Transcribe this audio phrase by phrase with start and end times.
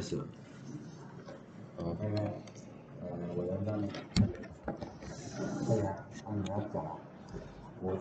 [0.00, 0.24] 开始了。
[1.76, 2.16] 呃，那个，
[3.02, 3.78] 呃，我要让，
[5.66, 5.94] 对呀，
[6.24, 6.98] 那你要讲，
[7.82, 7.92] 我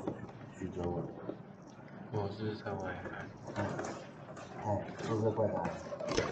[0.58, 1.02] 徐哲伟，
[2.14, 3.28] 我是陈伟涵，
[4.64, 5.70] 哎，宿舍怪谈，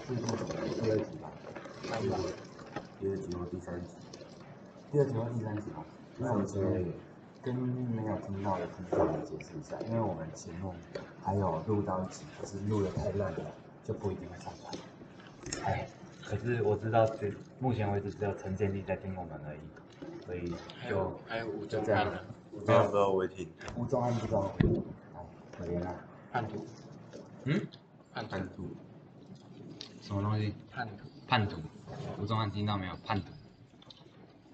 [0.08, 1.30] 最近怎么第二集吧？
[1.84, 2.18] 三吧，
[3.02, 3.90] 第二集和第三集，
[4.90, 5.84] 第二集和第三集吧？
[6.18, 6.82] 那我觉得
[7.44, 10.74] 跟没有听到的听众们解释一下，因为我们节目
[11.22, 13.52] 还有录到一集，可是录的太烂了，
[13.84, 14.74] 就不一定会上传。
[15.64, 15.88] 哎，
[16.24, 19.60] 可是我知道只目前为止只有陈建立在听我们而已，
[20.26, 20.54] 所以
[20.90, 22.24] 就有还有吴宗就这样翰啊，
[22.66, 23.50] 这样不要违停。
[23.78, 24.66] 吴宗安不知道，哎，
[25.58, 25.96] 可怜啊，
[26.32, 26.66] 叛徒，
[27.46, 27.68] 嗯，
[28.14, 28.76] 叛徒，叛徒，
[30.02, 30.54] 什么东西？
[30.72, 31.62] 叛徒，叛徒，
[32.20, 32.96] 吴宗翰听到没有？
[32.98, 33.28] 叛徒，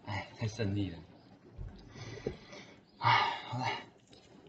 [0.06, 1.00] 哎，太胜利了，
[3.00, 3.12] 哎，
[3.50, 3.66] 好了，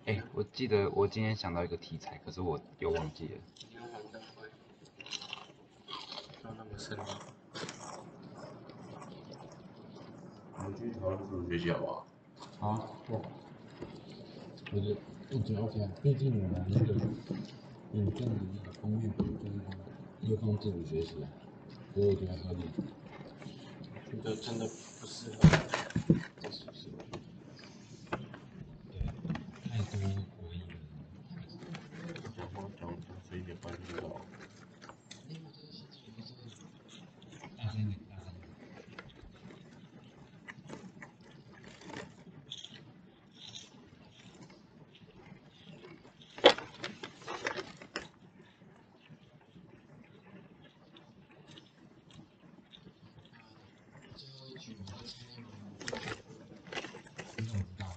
[0.06, 3.40] 哎，我记得我今天想到一个题材，可是我又忘记了。
[3.54, 4.48] 今天晚上会
[6.76, 7.04] 说那么深吗？
[10.56, 12.04] 我们去讨论数学校吧。
[12.58, 13.16] 好，对，
[14.72, 14.96] 我觉得
[15.30, 16.94] 我觉得 OK 啊，毕竟我们那个
[17.92, 19.76] 影片的那个封面图就是他
[20.22, 21.28] 又放自主学习啊，
[21.94, 22.62] 所以我觉得合理。
[24.10, 25.38] 觉得真的不适合。
[28.90, 28.94] 对，
[29.68, 30.00] 太多
[30.40, 34.20] 国艺的讲话讲讲声一点，不然听不到。
[37.56, 38.48] 大声一点，大声一点。
[54.14, 55.48] 最后一局我会猜那个，
[57.36, 57.88] 你怎么知道啊？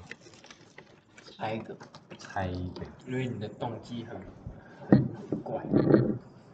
[1.37, 1.77] 猜一个，
[2.17, 4.19] 猜一个，因为你的动机很
[4.89, 5.63] 很怪。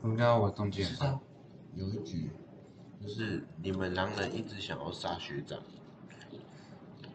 [0.03, 1.22] 应该我中间吧？
[1.73, 2.30] 有一局
[3.02, 5.58] 就是你们狼人一直想要杀学长，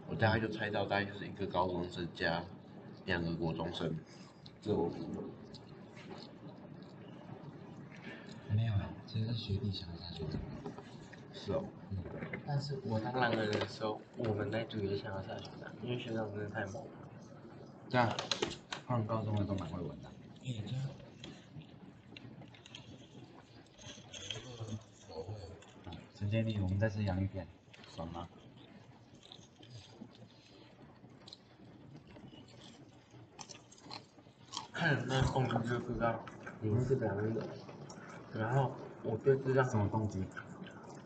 [0.08, 2.42] 我大概就猜到，大概就是一个高中生加
[3.04, 3.94] 两个国中生，
[4.62, 4.96] 这我估
[8.56, 10.40] 没有啊，其实是学弟想要杀学长。
[11.34, 11.62] 是哦，
[12.46, 16.97] 但是我当狼人的时候，我们那组也想要杀学长，因为学长真的太猛了。
[17.90, 18.14] 这样，
[18.86, 20.10] 他们高中的都蛮会玩的。
[20.44, 20.82] 哎，这样。
[24.22, 25.32] 有一个手绘，
[26.14, 27.46] 陈建立，我们再吃洋芋片，
[27.94, 28.28] 爽吗？
[34.70, 36.22] 看人那动机就知道
[36.60, 37.36] 你们是狼人，
[38.32, 38.72] 然后
[39.02, 40.24] 我就知道什么动机？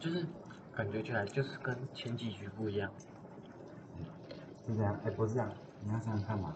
[0.00, 0.26] 就是
[0.74, 2.92] 感觉起来就是跟前几局不一样。
[4.66, 5.50] 是这样，哎，不是这样，
[5.84, 6.54] 你要想想看嘛，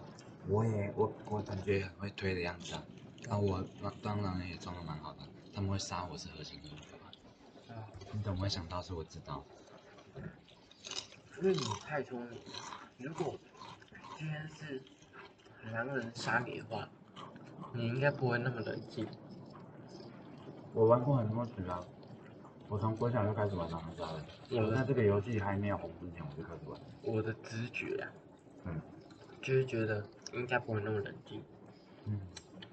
[0.49, 2.83] 我也我我感觉很会推的样子啊，
[3.29, 5.19] 啊我当当然也装的蛮好的，
[5.53, 7.11] 他们会杀我是合情合理的吧。
[7.75, 9.43] 啊，你怎么会想到是我知道？
[11.39, 12.39] 因为你太聪明。
[12.97, 13.37] 如果
[14.17, 14.81] 今天是
[15.71, 16.87] 狼人杀你的话，
[17.73, 19.05] 你应该不会那么冷静。
[20.73, 21.83] 我玩过很多局啊，
[22.69, 24.25] 我从国小就开始玩狼人杀了。
[24.49, 26.79] 我在这个游戏还没有红之前，我就开始玩。
[27.03, 28.09] 我的直觉啊，
[28.65, 28.81] 嗯
[29.41, 31.41] 就是觉得应该不会那么冷静。
[32.05, 32.19] 嗯，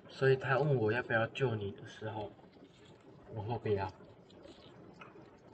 [0.08, 2.30] 所以他问我要不要救你的时候，
[3.34, 3.90] 我说不要。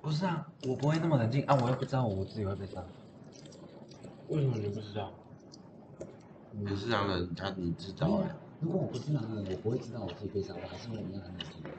[0.03, 2.83] 不是啊，我不会那么冷静啊，我又不知道我自己会被杀。
[4.29, 5.13] 为什么你不知道？
[6.53, 11.71] 你是狼人，他你知道哎、如果我不是狼人，我不会知道我自己被杀，我还是会一样很冷静的。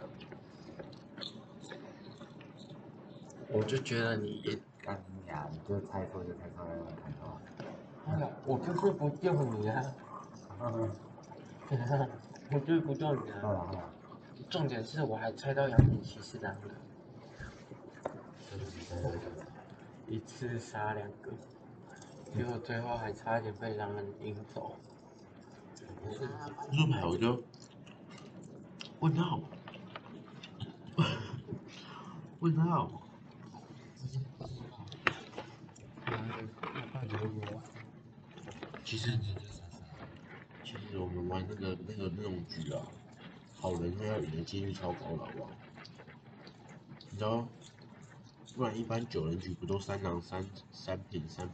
[3.49, 8.31] 我就觉得你也，干你就猜错就猜错，让我看到。
[8.45, 9.83] 我就是不救你啊！
[12.51, 13.39] 我就不救你啊！
[13.41, 13.93] 好了好了，
[14.49, 16.75] 重点是我还猜到杨锦旗是狼人，
[20.07, 21.31] 一次杀两个，
[22.31, 24.75] 结果最后还差一点被狼人引走。
[26.71, 27.43] 入牌我就
[28.99, 29.39] 问号，
[32.39, 32.91] 问号，
[38.83, 39.17] 其实
[40.71, 42.81] 其实我们玩那个那个那种局啊，
[43.55, 45.49] 好人会要赢的几率超高的，好不好？
[47.09, 47.45] 你知道，
[48.55, 51.49] 不然一般九人局不都三狼三三平三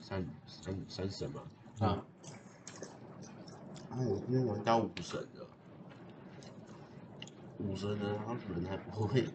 [0.00, 1.42] 三三三神吗？
[1.80, 2.04] 啊，
[3.90, 5.48] 啊，我今天玩到五神了，
[7.58, 9.32] 五神呢，他人还不会赢。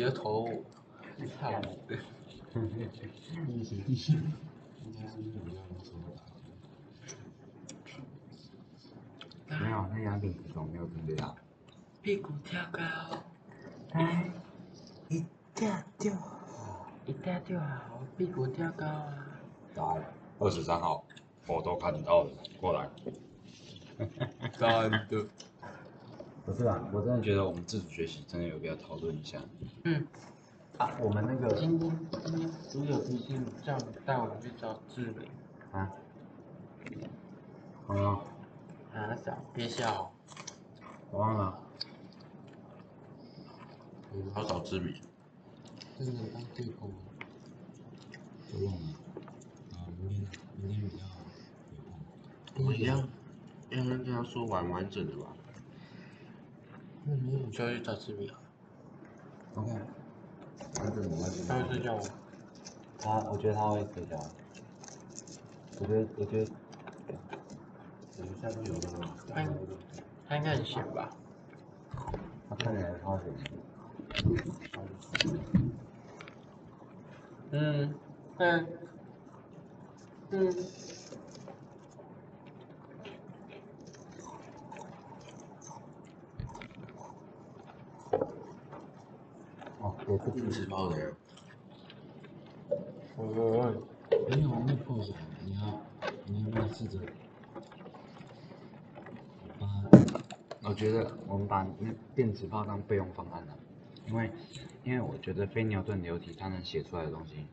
[0.00, 0.46] 街头，
[1.38, 1.76] 看我。
[9.46, 11.36] 没有，那杨景子总没有听这样。
[12.00, 12.80] 屁股跳高，
[13.92, 14.32] 来，
[15.08, 15.22] 一
[15.54, 16.10] 跳就，
[17.04, 19.38] 一跳就好，屁股跳高啊。
[19.74, 20.02] 来，
[20.38, 21.04] 二十三号，
[21.46, 22.88] 我都看到了，过来。
[24.58, 25.28] 站住。
[26.50, 29.40] 不是啦，我真的觉觉得我们自主学习真的有必要讨论一下。
[29.84, 30.04] 嗯，
[30.78, 35.28] 啊，我们那个今天今天如有提醒叫你带我们去找志明，
[35.70, 35.92] 啊，
[37.86, 38.24] 哦，
[38.92, 40.10] 啊嫂，别笑哦。
[41.12, 41.56] 我忘了，
[44.32, 44.92] 好找志明，
[46.00, 46.94] 真的当对口吗？
[48.52, 48.88] 都忘了。
[49.74, 50.26] 啊，明天
[50.60, 52.64] 明天比较有空。
[52.64, 52.96] 我们要
[53.70, 55.32] 要跟他说完完整的吧。
[57.04, 58.38] 那明天你就要去找志明啊
[59.54, 59.70] ？OK，
[60.78, 61.68] 完整的完整他会的。
[61.74, 62.02] 睡觉吗？
[63.02, 64.30] 他，我觉得他会睡觉。
[65.78, 66.50] 我觉得，我觉得，
[68.18, 68.88] 我们下次有那个
[69.28, 69.34] 他
[70.28, 71.10] 他应该很闲吧？
[72.48, 73.26] 他看起来超闲
[77.52, 77.94] 嗯
[78.38, 78.66] 嗯
[80.30, 80.54] 嗯。
[89.80, 89.94] 哦，
[90.50, 91.14] 对，这定时包的，
[93.16, 93.24] 我
[94.28, 95.14] 没有，那够少。
[95.44, 95.80] 你要
[96.26, 96.98] 你要不要试着
[99.58, 99.66] 把
[100.62, 103.56] 我觉得我们把那电子炮当备用方案了，
[104.08, 104.30] 因为
[104.82, 107.46] 因为我觉得非牛顿流体它能写出来的东西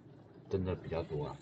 [0.50, 1.38] 真的比较多啊。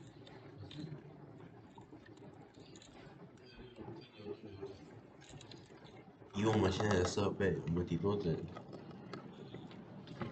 [6.34, 8.38] 以我们现在的设备，我们顶多只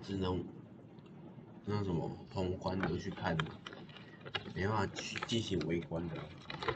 [0.03, 0.43] 只能
[1.65, 3.37] 那什么宏观的去看，
[4.53, 6.15] 没办法去进行微观的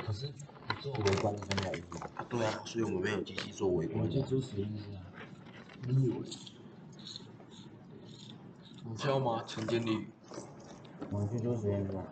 [0.05, 0.33] 可是你
[0.81, 1.97] 做围观的真的意义。
[2.15, 2.25] 啊。
[2.29, 4.03] 对啊，所以我们没有机器做微观的。
[4.03, 5.03] 我们去做实验室啊。
[5.87, 6.19] 你以为？
[8.85, 9.43] 你知道吗？
[9.45, 10.07] 陈经理
[11.11, 12.03] 我们去做实验室啊。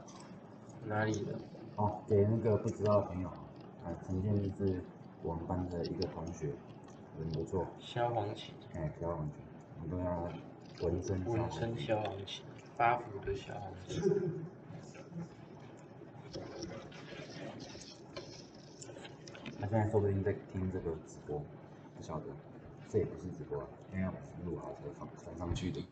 [0.86, 1.39] 哪里的？
[1.77, 4.83] 哦，给那个不知道的朋友，啊，陈建立是
[5.24, 6.48] 我们班的一个同学，
[7.18, 9.33] 人不错，消防旗，哎，消防局，
[9.81, 10.30] 我们都要
[10.81, 12.01] 纹身消防文称消
[12.77, 14.01] 防旗，八福的消防旗。
[19.60, 21.42] 他现在说不定在听这个直播，
[21.98, 22.25] 不晓得，
[22.89, 25.83] 这也不是直播啊，因为我是录好才放传上去的。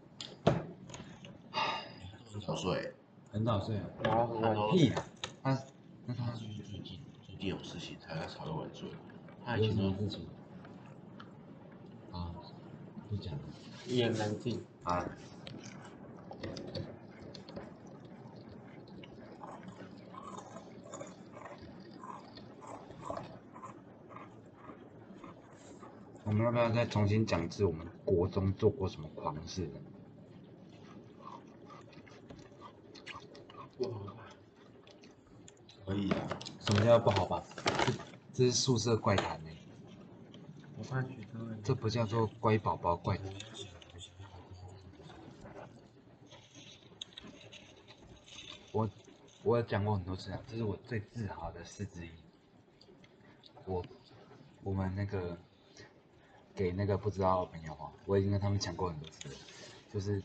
[2.31, 2.93] 很早睡，
[3.31, 3.85] 很早睡啊。
[4.03, 5.05] 然后很晚屁啊！
[5.43, 5.63] 他
[6.05, 6.83] 那他最近
[7.25, 8.89] 最近有事情才要才会晚睡。
[9.45, 10.27] 他有以前都什么事情？
[12.11, 12.35] 啊，
[13.09, 13.39] 不讲了。
[13.87, 14.61] 一言难尽。
[14.83, 15.05] 啊，
[26.33, 29.79] 们要不要再重新讲一次我们国中做过什么狂事呢？
[33.77, 34.13] 不好吧？
[35.85, 37.43] 可以啊，什么叫不好吧？
[37.85, 37.93] 这
[38.33, 39.49] 这是宿舍怪谈呢、
[40.77, 43.27] 我怕许多人这不叫做乖宝宝怪谈。
[48.71, 48.89] 我
[49.43, 52.09] 我有讲过很多次啊，这是我最自豪的事之一。
[53.65, 53.85] 我
[54.63, 55.37] 我们那个
[56.55, 59.35] 给那个不知道的朋友啊，我已经跟他们讲过很多次了，
[59.91, 60.21] 就是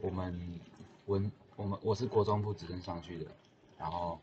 [0.00, 0.60] 我们
[1.06, 3.26] 文我们我是国中部直升上去的，
[3.78, 4.18] 然后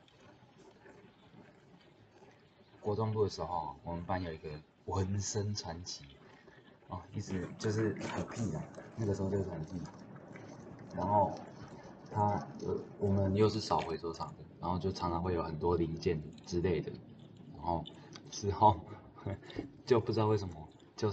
[2.79, 4.49] 国中部的时候，我们班有一个
[4.85, 6.05] 纹身传奇，
[6.87, 8.63] 哦，一直就是很屁啊，
[8.95, 9.81] 那个时候就是很屁。
[10.95, 11.37] 然后
[12.11, 16.91] 他呃，我们又是扫回收厂的，然后就常常会有很多零件之类的，
[17.55, 17.83] 然后
[18.31, 18.79] 之后
[19.85, 20.68] 就不知道为什么，
[20.99, 21.09] 就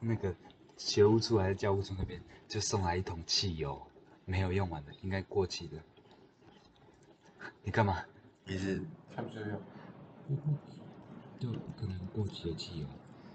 [0.00, 0.36] 那个
[0.76, 3.80] 学务处还是教务处那边就送来一桶汽油，
[4.26, 5.82] 没有用完的，应该过期的。
[7.62, 8.04] 你干嘛？
[8.44, 8.84] 也是
[9.16, 9.58] 看这个，
[11.40, 12.86] 就可能过期的汽油，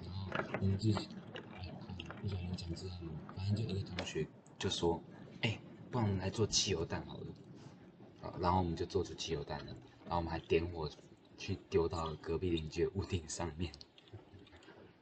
[0.04, 0.32] 然后
[0.62, 1.10] 我们自己
[1.58, 1.74] 哎
[2.22, 2.98] 不小心讲之后，
[3.36, 4.28] 反正就有一个同学
[4.60, 5.02] 就说，
[5.42, 7.26] 哎、不然我们来做汽油弹好了。
[8.22, 10.88] 啊然后我们就做出汽油弹了，然后我们还点火
[11.36, 13.74] 去丢到隔壁邻居的屋顶上面，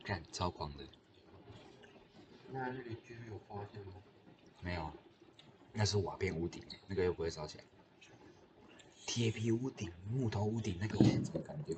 [0.08, 0.88] 干超狂的。
[2.50, 3.92] 那邻居有发现吗？
[4.62, 4.90] 没有，
[5.74, 7.64] 那是瓦片屋顶，那个又不会烧起来。
[9.06, 11.76] 铁皮屋顶、木头屋顶，那个我怎么敢丢？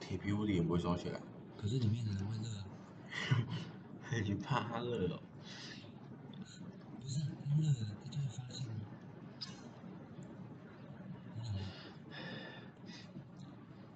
[0.00, 1.20] 铁皮屋顶也不会烧起来。
[1.56, 2.66] 可是里面的人会热啊，
[4.20, 5.22] 你怕它热哦？
[7.00, 8.74] 不是很热的，他就会发现啊。
[11.36, 11.62] 很好啊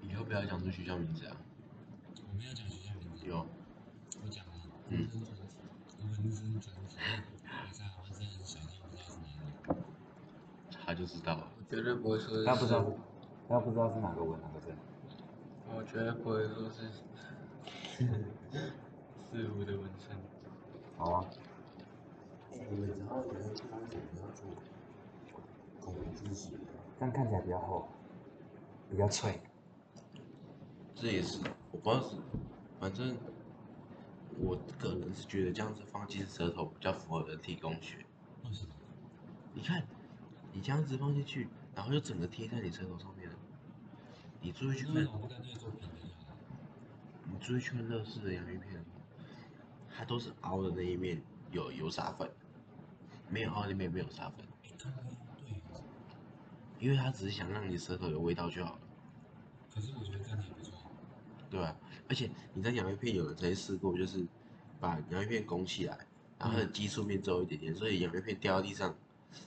[0.03, 1.37] 以后不要讲出学校名字啊。
[3.27, 3.47] 有，
[4.89, 5.57] 嗯人生专辑，
[6.23, 6.97] 人生专辑，
[7.45, 9.81] 还在好像是很小的，不知道是哪里。
[10.85, 11.49] 他就知道了。
[11.59, 12.85] 我绝对不会说是他不知道，
[13.49, 14.77] 他不知道是哪个文哪个正。
[15.75, 16.91] 我绝对不会说是
[19.31, 20.17] 事物的纹身。
[20.99, 21.25] 好啊，
[22.51, 24.45] 你们只要有人去帮你要做
[25.81, 26.51] 恐怖知识，
[26.99, 27.89] 这样看起来比较厚，
[28.91, 29.41] 比较脆。
[30.95, 31.41] 这也是
[31.73, 32.17] 我不知道是，
[32.83, 33.17] 反正
[34.41, 38.05] 我个人是觉得这样子放进舌头比较符合人体工学。
[38.45, 38.73] 为什么？
[39.55, 39.87] 你看，
[40.53, 41.47] 你这样子放进去，
[41.77, 43.37] 然后就整个贴在你舌头上面了。
[44.41, 44.97] 你注意去看。
[47.25, 48.85] 你注意去看乐事的洋芋片，
[49.89, 51.23] 它都是凹的那一面
[51.53, 52.29] 有有沙粉，
[53.29, 55.05] 没有凹的那面没有沙粉，哎，看看，
[55.37, 55.81] 对哦。
[56.81, 58.81] 因为它只是想让你舌头有味道就好了，
[59.73, 60.73] 可是我觉得这样也不错。
[61.49, 61.77] 对吧、
[62.13, 64.23] 而且你在洋芋片有人曾经试过，就是
[64.79, 65.97] 把洋芋片拱起来，
[66.39, 68.95] 然后它的基数面只有一点点，所以洋芋片掉到地上，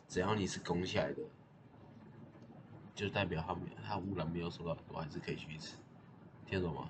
[0.08, 1.22] 只要你是拱起来的，
[2.96, 5.76] 就代表它没它污染没有受到很多，还是可以去吃，
[6.48, 6.90] 听得懂吗？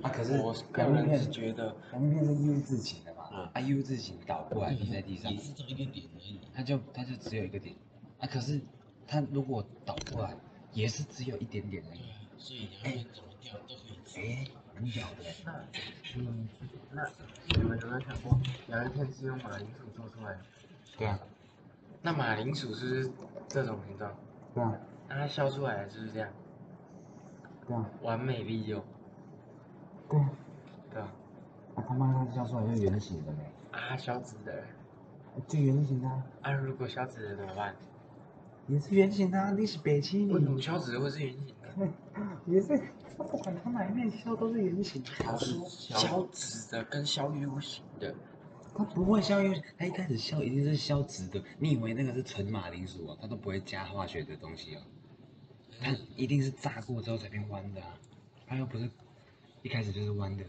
[0.00, 6.40] 啊，可是我个人洋芋片是觉得，洋芋片是 U 字形的嘛，嗯啊 U 字形倒过来滴在地上也，是这么一个点而已。
[6.54, 7.76] 它就它就只有一个点
[8.18, 8.62] 啊，可是
[9.06, 10.34] 它如果倒过来
[10.72, 12.00] 也是只有一点点而已，
[12.38, 14.20] 所以洋芋片怎么掉都可以吃。
[14.20, 15.52] 哎，蛮屌的欸，那
[16.16, 16.48] 嗯，
[16.92, 17.02] 那
[17.56, 20.40] 你们有没有想过，洋芋片是用马铃薯做出来的？
[20.96, 21.18] 对啊，
[22.02, 23.10] 那马铃薯是不是
[23.48, 24.12] 这种形状？
[24.54, 24.74] 对啊，
[25.08, 26.28] 那它削出来的就是这样，
[27.66, 28.82] 对啊，完美利用，
[30.08, 30.30] 对啊，
[30.92, 31.12] 对啊？
[31.76, 34.62] 啊他妈它削出来就圆形的没，啊，削直的，
[35.48, 37.74] 就圆形的啊，啊，如果削直的怎么办？
[38.68, 41.88] 也是圆形的啊，你是北京为什么削直会是圆形的？
[42.46, 42.80] 也是，
[43.16, 45.10] 他不管他哪一面削都是圆形的。
[45.18, 48.14] 他说削直的跟削 U 型的，
[48.76, 54.82] 它不会削，因为它一开始削一定是削直的，你以为那个是纯马铃薯哦，它都不会加化学的东西哦，
[55.80, 57.98] 它一定是炸过之后才变弯的啊，
[58.46, 58.90] 它又不是
[59.62, 60.44] 一开始就是弯的，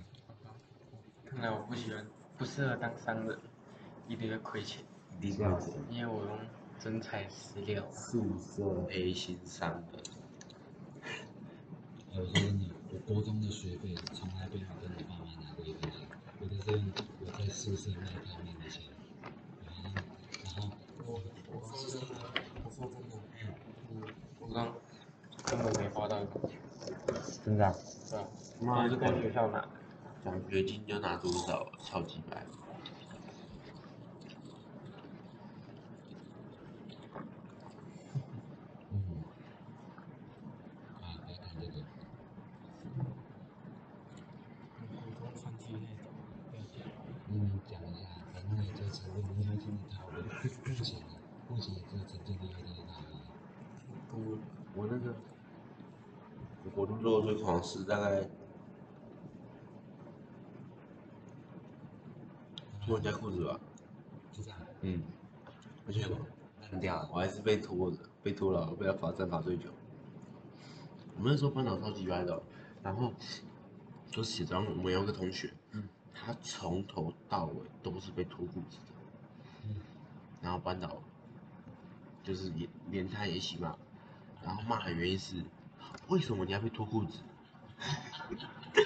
[1.26, 2.06] 看来我不喜欢，
[2.38, 3.38] 不适合当商人，
[4.08, 4.84] 一定会亏钱，
[5.18, 6.38] 一定笑死因为我用
[6.80, 7.84] 真材实料。
[7.92, 10.04] 素色，A 型商人，
[12.16, 16.00] 哎我说真的，我高中的学费从来没有跟我爸妈拿过一分钱，
[16.40, 18.84] 我都是用我在宿舍卖泡面的钱，
[19.66, 19.92] 然后
[20.46, 20.70] 然后
[21.06, 22.08] 我我说真的，
[22.64, 23.18] 我说真的，
[23.92, 23.94] 嗯，
[24.40, 24.74] 我刚
[25.44, 26.58] 根本没花到一分钱，
[27.44, 27.76] 真的啊、
[28.10, 28.28] 对吧？
[28.62, 29.68] 妈都是跟学校拿。
[30.24, 32.44] 奖学金就拿多少，超级白。
[38.90, 38.96] 嗯，
[41.00, 41.74] 啊，不要看这个，
[47.30, 50.12] 嗯，讲一下，反正也就承认你会听得到，我
[50.68, 51.06] 目前啊，
[51.50, 53.16] 目前也只有陈建立会听得到而已。
[54.90, 55.14] 那个，
[56.64, 58.28] 我国中做的最狂的事大概
[62.86, 63.60] 脱人家裤子吧，
[64.32, 65.02] 就这样，嗯，
[65.88, 66.18] 而且我
[66.72, 67.10] 烂掉了。
[67.12, 69.70] 我还是被拖着，被拖了，我被他罚站罚最久。
[71.18, 72.44] 我们那时候班长超级歪的哦、
[72.84, 73.12] 然后
[74.12, 75.88] 就写张我们有个同学，嗯。
[76.18, 78.94] 他从头到尾都是被脱裤子的，
[79.66, 79.76] 嗯，
[80.42, 80.90] 然后班长
[82.24, 83.76] 就是连连他也一起骂，
[84.46, 85.44] 然后骂的原因是
[86.08, 87.20] 为什么你要被脱裤子？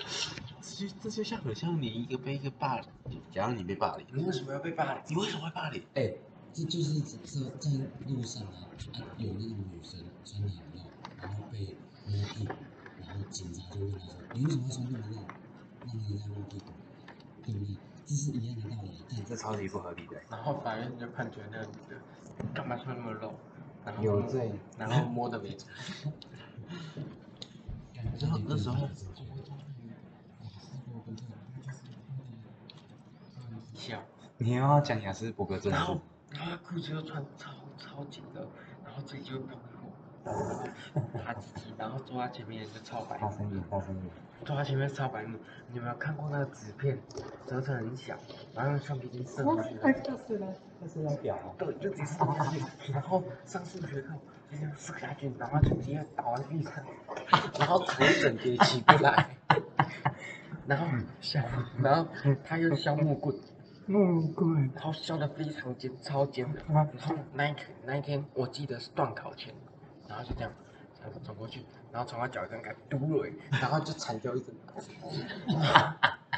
[0.62, 5.04] 其实这就像很像你一个被一个霸凌，假如你被霸凌，你为什么要被霸凌？
[5.10, 5.84] 你为什么会霸凌？
[5.96, 6.14] 哎，
[6.54, 7.18] 这就是在
[7.60, 7.70] 在
[8.08, 10.82] 路上啊，啊有那种女生穿羊肉，
[11.22, 11.76] 然后被
[12.08, 12.54] 摸屁股，
[13.02, 15.16] 然后警察就问她说：“你为什么要穿那么露，
[15.86, 16.72] 让人家摸屁股？
[17.44, 17.76] 对不对？
[18.06, 19.04] 这是一样的道理。
[19.10, 20.22] 但这超级不合理的。
[20.30, 22.00] 然后法院就判决那个女的
[22.54, 23.34] 干嘛穿那么露，
[23.90, 25.68] 然后有罪，然后摸的没错。
[28.20, 28.88] 然后那时候
[33.74, 34.00] 笑，
[34.38, 36.00] 你又要讲雅斯伯格症然后？
[36.32, 38.48] 然后他裤子又穿超超紧的，
[38.86, 39.92] 然后这里就会爆破，
[40.24, 40.64] 然后
[41.26, 44.14] 他自己，然后坐在前面就超白目，大声一点，大声一点。
[44.46, 45.38] 坐在前面超白目。
[45.72, 46.98] 你有没有看过那个纸片
[47.46, 48.18] 折成很小，
[48.56, 49.82] 然后用橡皮筋射出去的？
[50.28, 51.54] 是来，这是来表啊。
[51.60, 54.14] 对，就直接射下去，然后上数学课
[54.52, 56.74] 就这样射下去，然后就直接倒在地上，
[57.60, 59.38] 然后头整节起不来，
[60.66, 60.88] 然后
[61.22, 61.40] 削，
[61.84, 62.10] 然后
[62.44, 63.36] 他又削木棍，
[63.86, 66.60] 木棍，然后削的非常尖，超尖的。
[66.68, 69.54] 然后那一天那一天我记得是断考前，
[70.08, 70.52] 然后就这样，
[71.04, 74.74] 然后走过去，然后从他脚上给他嘟了，然后就铲掉一整把。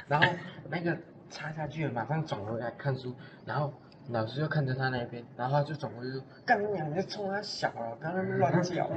[0.07, 0.27] 然后
[0.69, 0.97] 那个
[1.29, 3.13] 插下去了，马上转回来看书，
[3.45, 3.73] 然后
[4.09, 6.89] 老师就看着他那边，然后他就转过去说：“干你娘！
[6.89, 8.89] 你在冲他小了，不要在那边乱叫。”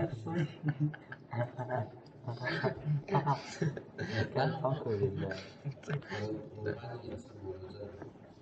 [4.34, 5.36] 然后好可怜的。
[6.22, 7.86] 我我看到也是，我觉得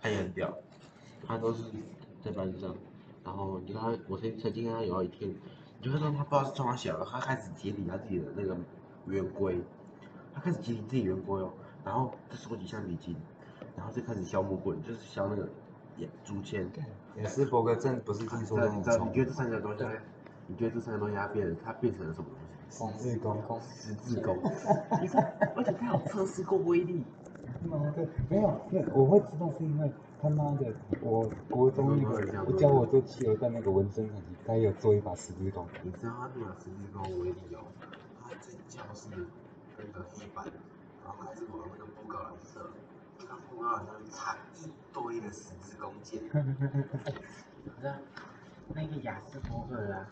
[0.01, 0.57] 他也很屌，
[1.27, 1.65] 他都是
[2.25, 2.75] 在班上，
[3.25, 5.35] 然后你看他，我曾曾经跟他有一天，
[5.83, 8.57] 你就看到他不知道是撞他小了，他开始解理他自己的那个
[9.07, 9.61] 圆规，
[10.33, 11.53] 他开始解理自己圆规哦，
[11.85, 13.17] 然后再收集橡皮筋，
[13.77, 15.49] 然后再开始削木棍，就是削那个
[15.97, 16.71] 也竹签。
[17.17, 19.85] 也是伯格症不是听说的很你知道你冲觉得这三个东西，
[20.47, 22.43] 你觉得这三个东西它变它变成了什么东西？
[22.71, 24.37] 十字弓，十字弓。
[25.03, 25.21] 你看，
[25.57, 27.03] 而且他有测试过威力。
[27.69, 37.59] 妈的，没有，那我会知道是因为他妈的，我国中那个教我做汽油弹那个纹身很他有做一把十字弓，你知道他那把十字弓威力哦？
[38.23, 39.09] 他在教室
[39.77, 40.47] 那个黑板，
[41.05, 42.71] 然后还是往那个布告栏射，
[43.19, 46.23] 那个布告栏上面插一堆的十字弓箭。
[46.31, 47.97] 好像
[48.75, 50.07] 那个雅思伯格啊，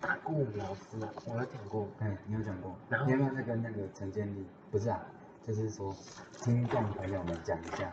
[0.00, 1.86] 打过我们老师啊，我有讲过。
[2.00, 4.44] 嗯，你有讲过，然后你要不要再跟那个陈建立？
[4.72, 5.00] 不是啊，
[5.46, 5.94] 就是说
[6.32, 7.92] 听众朋友们讲一下，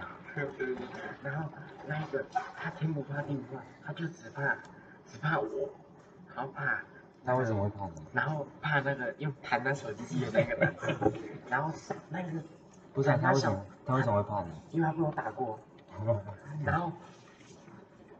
[1.23, 1.49] 然后
[1.87, 4.55] 那个他天不怕地不怕，他就只怕
[5.05, 5.69] 只怕我，
[6.35, 6.83] 然后怕，
[7.25, 8.01] 他为什么会怕你？
[8.13, 10.75] 然后怕那个用弹那手机机的那个人，
[11.49, 11.73] 然后
[12.09, 12.29] 那个
[12.93, 14.49] 不是、啊，他为什想么他为什么会怕你？
[14.71, 15.59] 因为他被我打过，
[16.63, 16.91] 然后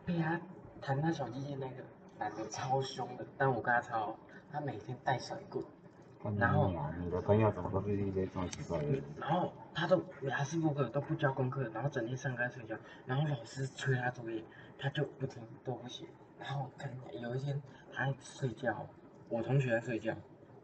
[0.06, 0.40] 被他
[0.82, 1.84] 弹那手机机的那个
[2.18, 4.16] 男的超凶的，但我跟他超，
[4.52, 5.64] 他每天带甩棍。
[6.22, 6.72] 看然后
[7.04, 9.04] 你的朋友怎么都是一些这么奇怪的人？
[9.18, 14.44] 然后他都雅斯伯格都不交功课，然后整天上课睡觉，然后老师催他作业，
[14.78, 16.06] 他就不听都不写。
[16.38, 17.62] 然后看有一天
[17.94, 18.88] 他在睡觉，
[19.30, 20.16] 我同学在睡觉，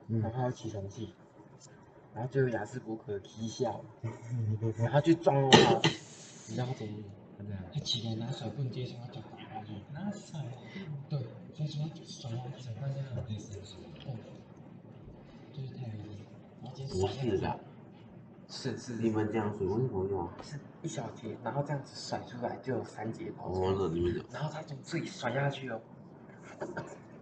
[0.08, 1.14] 然后他有起床气，
[2.14, 3.84] 然后就有雅思伯格踢笑，
[4.78, 5.74] 然后就撞到他，
[6.48, 7.56] 你知道他怎么吗？
[7.74, 10.38] 他起来拿手棍接上他就打下去，拿手，
[11.10, 11.20] 对，
[11.54, 14.14] 所以说甩到甩到这样很类似的手，对，
[17.02, 17.60] 不是的，
[18.48, 20.30] 是是你们这样水为什么用？
[20.42, 23.72] 是一小节，然后这样子甩出来就有三节跑出来。
[23.72, 25.80] 哦，你们的然后他从这里甩下去哦，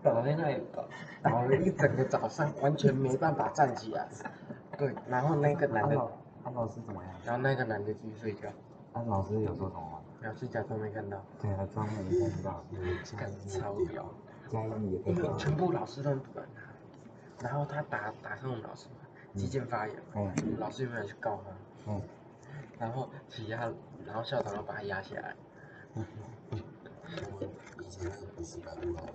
[0.01, 0.85] 倒在那里倒，
[1.21, 4.07] 倒了一整个早上，完全没办法站起来。
[4.77, 6.11] 对，然后那个男的，安老
[6.43, 7.13] 安老师怎么样？
[7.25, 8.49] 然后那个男的继续睡觉，
[8.93, 9.99] 安老师有说什么吗？
[10.19, 12.63] 然后是假装没看到，对啊，装没看到，
[13.17, 14.09] 干超屌，
[14.49, 16.62] 嘉义也因为全部老师都很不管他，
[17.43, 18.95] 然后他打打上我们老师嘛，
[19.35, 21.91] 肌腱发炎，嗯老师有没有去告他？
[21.91, 22.01] 嗯，
[22.79, 23.69] 然后其他，
[24.05, 25.35] 然后校长要把他压下来，
[25.93, 26.01] 我
[27.83, 29.13] 以前那个补习班陆老师，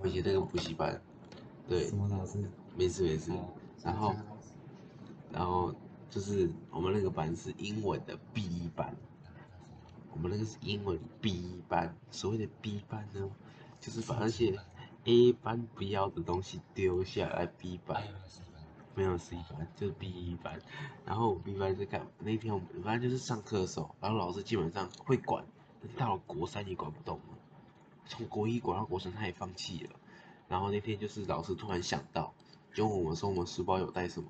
[0.00, 0.98] 我以前那个补习班，
[1.68, 2.42] 对什，么老师？
[2.74, 3.30] 没事没事。
[3.82, 4.14] 然后，
[5.30, 5.74] 然后
[6.08, 8.94] 就是我们那个班是英文的 B 班，
[10.10, 11.94] 我们那个是英文 B 班。
[12.10, 13.28] 所谓的 B 班呢，
[13.78, 14.58] 就是把那些
[15.04, 18.02] A 班不要的东西丢下来 B 班。
[18.94, 20.60] 没有 C 班，就是 B 班。
[21.06, 22.08] 然后我 B 班是干嘛？
[22.18, 25.44] 那天我们反正就是上课的时候，然后老师基本上会管，
[25.80, 27.38] 但是到了国三也管不动了。
[28.06, 29.90] 从国一管到国三，他也放弃了。
[30.48, 32.34] 然后那天就是老师突然想到，
[32.74, 34.28] 就问我们说我们书包有带什么，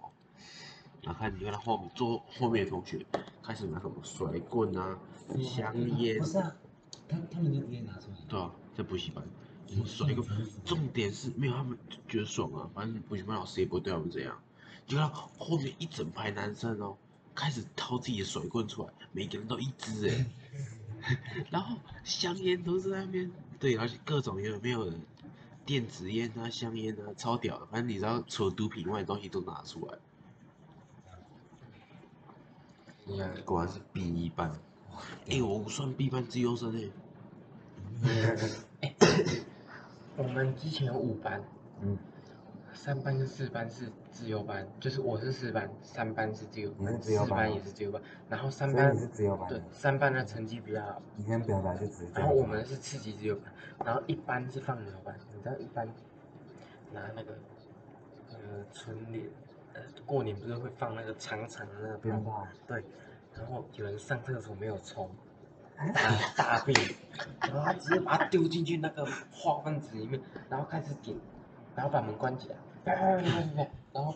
[1.02, 3.04] 然后看你看他后面坐后面的同学
[3.42, 4.98] 开始拿什么甩棍啊、
[5.42, 6.54] 香烟不，是啊，
[7.08, 8.18] 他他们就直接拿出来。
[8.28, 9.24] 对啊，在补习班，
[9.86, 10.26] 甩棍。
[10.64, 11.78] 重点是没有他们
[12.08, 14.40] 觉得爽啊，反正补习班老师也不会对他们这样。
[14.86, 16.96] 就看到后面一整排男生哦，
[17.34, 20.26] 开始掏自己的甩棍出来，每个人都一支哎，
[21.50, 24.96] 然后香烟都是在那边，对，而且各种有没有的
[25.64, 29.98] 电子烟啊、香烟啊，超屌的，反正你知道除了毒品以外的东西都拿出来。
[33.04, 34.52] 你看，果然是 B 一班，
[35.28, 36.90] 哎、我算 B 班自优生
[38.02, 38.36] 哎、
[40.20, 41.42] 我们之前有五班，
[41.80, 41.96] 嗯，
[42.74, 52.12] 三班跟四班是自由班，就是我是四班，三班是自由你是班，自由班四班也是自由班，然后三班所以你是自由班对，三班的成绩比较好，你先表达就直接。
[52.14, 53.44] 然后我们是次级自由班，
[53.82, 55.88] 然后一班是放牛班，你知道一班
[56.92, 57.32] 拿那个
[58.28, 58.36] 呃
[58.70, 59.24] 春联，
[59.72, 62.84] 呃过年不是会放那个长长的那个鞭炮炮，对，
[63.38, 65.08] 然后有人上厕所没有冲，
[65.94, 66.78] 大大便，
[67.40, 71.16] 然后他直接把它丢进去那个化粪池里面，然后开始点，
[71.74, 74.14] 然后把门关起来，然后然后然后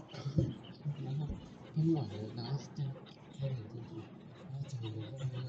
[1.74, 2.92] 喷完了，然后这样
[3.40, 3.96] 开门进去，
[4.36, 5.46] 然后整个人在那个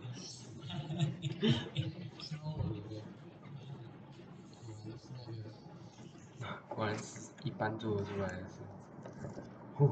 [2.24, 3.04] 超恶的，
[4.64, 5.10] 果然是
[6.40, 8.62] 那个果然是一般做得出来的事，
[9.76, 9.90] 呼，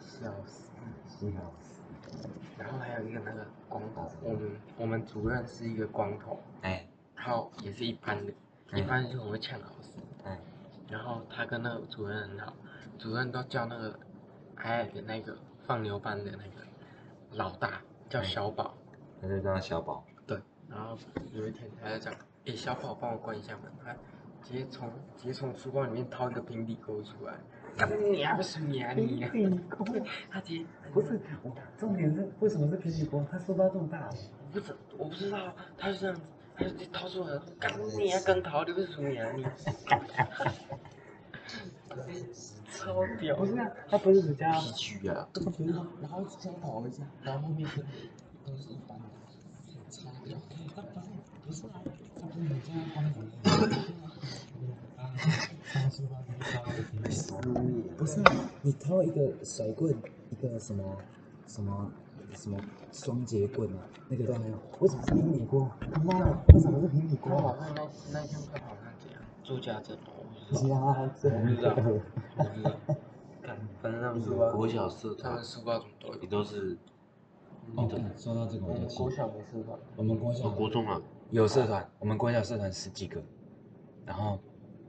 [0.00, 0.68] 笑死。
[1.20, 1.26] 笑
[1.60, 1.82] 死。
[2.56, 6.86] 然后还有一个那个光头，我们我们主任是一个光头，哎。
[7.14, 8.32] 然后也是一般的，
[8.78, 10.38] 一般就很会呛老师，哎。
[10.88, 12.54] 然后他跟那个主任很好，
[12.96, 13.98] 主任都叫那个
[14.54, 16.66] 矮矮的那个放牛班的那个
[17.32, 18.72] 老大叫小宝，
[19.20, 20.96] 他就叫小宝，对，然后
[21.32, 23.92] 有一天他就讲，诶，小宝帮我关一下门，他
[24.42, 27.40] 直接从直接从书包里面掏一个平底锅出来，干
[27.86, 29.86] 你啊不是你啊你啊，平底锅
[30.30, 33.24] 他直接不是，我重点是为什么是平底锅？
[33.30, 36.22] 它书包这么大，我不知我不知道，他就这样子，
[36.56, 39.44] 他就掏出来，干你啊更桃，你不是你啊你，
[42.70, 45.28] 超屌，不是啊，它不是只加脾气啊，
[45.64, 47.80] 然后然后先跑一下，然后后面是
[48.44, 49.04] 都是一般的，
[49.90, 50.36] 超屌，
[50.74, 51.06] 他不是
[51.46, 51.80] 不是啊，
[52.20, 53.22] 他不是你这样光头
[55.74, 58.22] 的，啊，上书包那个超的平底不是，
[58.62, 59.94] 你掏一个甩棍，
[60.30, 60.84] 一个什么
[61.46, 61.90] 什么
[62.34, 62.58] 什么
[62.92, 65.70] 双节棍啊，那个都没有，为什么是平底锅？
[65.92, 67.42] 他妈的，为什么是平底锅啊？
[67.42, 71.74] 好像那那天他好像怎样做家政哦，我不知其道，他这我不知道，
[72.36, 72.72] 我不知道，
[73.42, 76.78] 干，反正他们，国小社团他们书包怎么都有也，都是，
[77.74, 81.00] 哦，干说到这个我就气国，小没书包，我们国小，国中啊，
[81.30, 83.22] 有社团，我们国小社团十几个，
[84.04, 84.38] 然后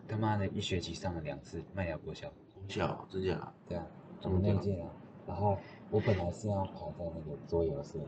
[0.09, 3.53] 他妈的一学期上了两次麦芽国小，国小真假？
[3.67, 3.85] 对啊，
[4.23, 4.89] 我们那一届啊，
[5.27, 5.55] 然后
[5.91, 7.99] 我本来是要排在那个桌游社，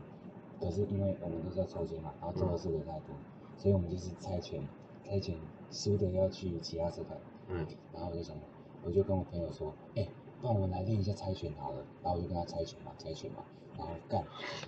[0.58, 3.14] 可是因为我们都是要抽签嘛，然后桌游社人太多，
[3.56, 4.60] 所以我们就是猜拳，
[5.04, 5.38] 猜拳
[5.70, 8.36] 输的要去其他社团，嗯，然后我就想，
[8.82, 10.04] 我就跟我朋友说，哎、
[10.42, 13.44] 那我们来练一下猜拳好了，然后我就跟他猜拳嘛，猜拳嘛，
[13.78, 14.24] 然后干，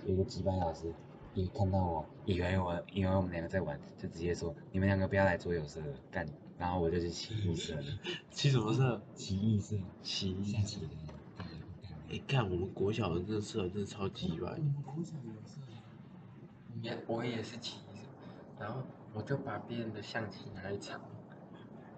[0.06, 0.94] 有一个几班老师
[1.32, 6.24] 一看到我，以为我以为我们两个在玩，就直接说你们两个不要来桌游社了，干，
[6.58, 7.82] 然后我就去起义社了，
[8.30, 9.00] 去什么色？
[9.14, 10.88] 奇异色，奇异下棋的，
[12.10, 18.06] 哎，看我们国小的这个社真的超级白我，们国小有社团，也我也是奇异色，
[18.60, 21.00] 然后我就把别人的象棋拿来藏，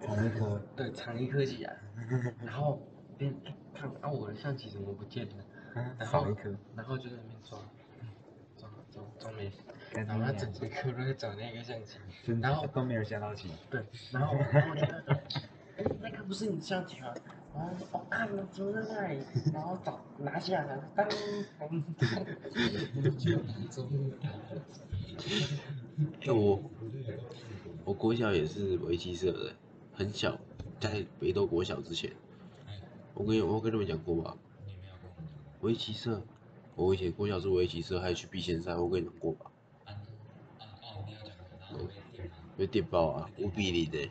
[0.01, 1.79] 藏一颗，对，藏一颗起来，
[2.43, 2.81] 然后
[3.19, 5.45] 别人哎看啊我的象棋怎么不见了，
[5.99, 7.59] 然后少一颗，然后就在那边抓，
[8.57, 9.51] 抓抓抓没
[9.93, 11.99] 然后他整节课都在找那个象棋，
[12.41, 14.43] 然后都没有下到棋，对，然后我
[15.77, 17.15] 哎那个不是你的象棋吗？
[17.55, 19.21] 然后说哦看了怎么在那里，
[19.53, 21.09] 然后找拿下来，当
[21.59, 21.79] 当当。
[23.19, 23.89] 就拿走
[26.21, 26.61] 哎我
[27.85, 29.55] 我国小也是围棋社的，
[29.95, 30.39] 很小，
[30.79, 32.13] 在北斗国小之前，
[33.15, 34.37] 我跟我跟你们讲过吧？
[34.67, 36.23] 你没有跟我们讲围棋社，
[36.75, 39.51] 我以前国小是围棋社，还去避线赛，我跟你讲过吧？
[39.87, 39.93] 啊
[40.59, 41.79] 啊哦，你有讲过，然后
[42.13, 42.59] 被电吗？
[42.59, 44.09] 被电爆啊，五比零的。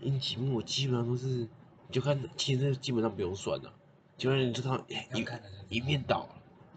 [0.00, 1.48] 因题目我基本上都是，你
[1.90, 3.72] 就看其实基本上不用算了，
[4.18, 6.28] 基本上你就看一看一面倒，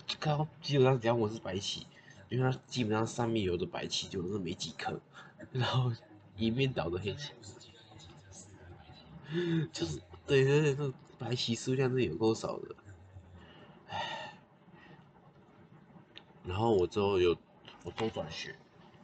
[0.05, 1.85] 就看到基本上只要我是白棋，
[2.29, 5.01] 因为它基本上上面有的白棋就是没几颗，
[5.51, 5.91] 然后
[6.37, 7.33] 一面倒的黑棋，
[9.73, 12.75] 就是对对对，那白棋数量是有够少的，
[13.89, 14.39] 唉，
[16.45, 17.37] 然后我之后有
[17.87, 18.53] 我都转学，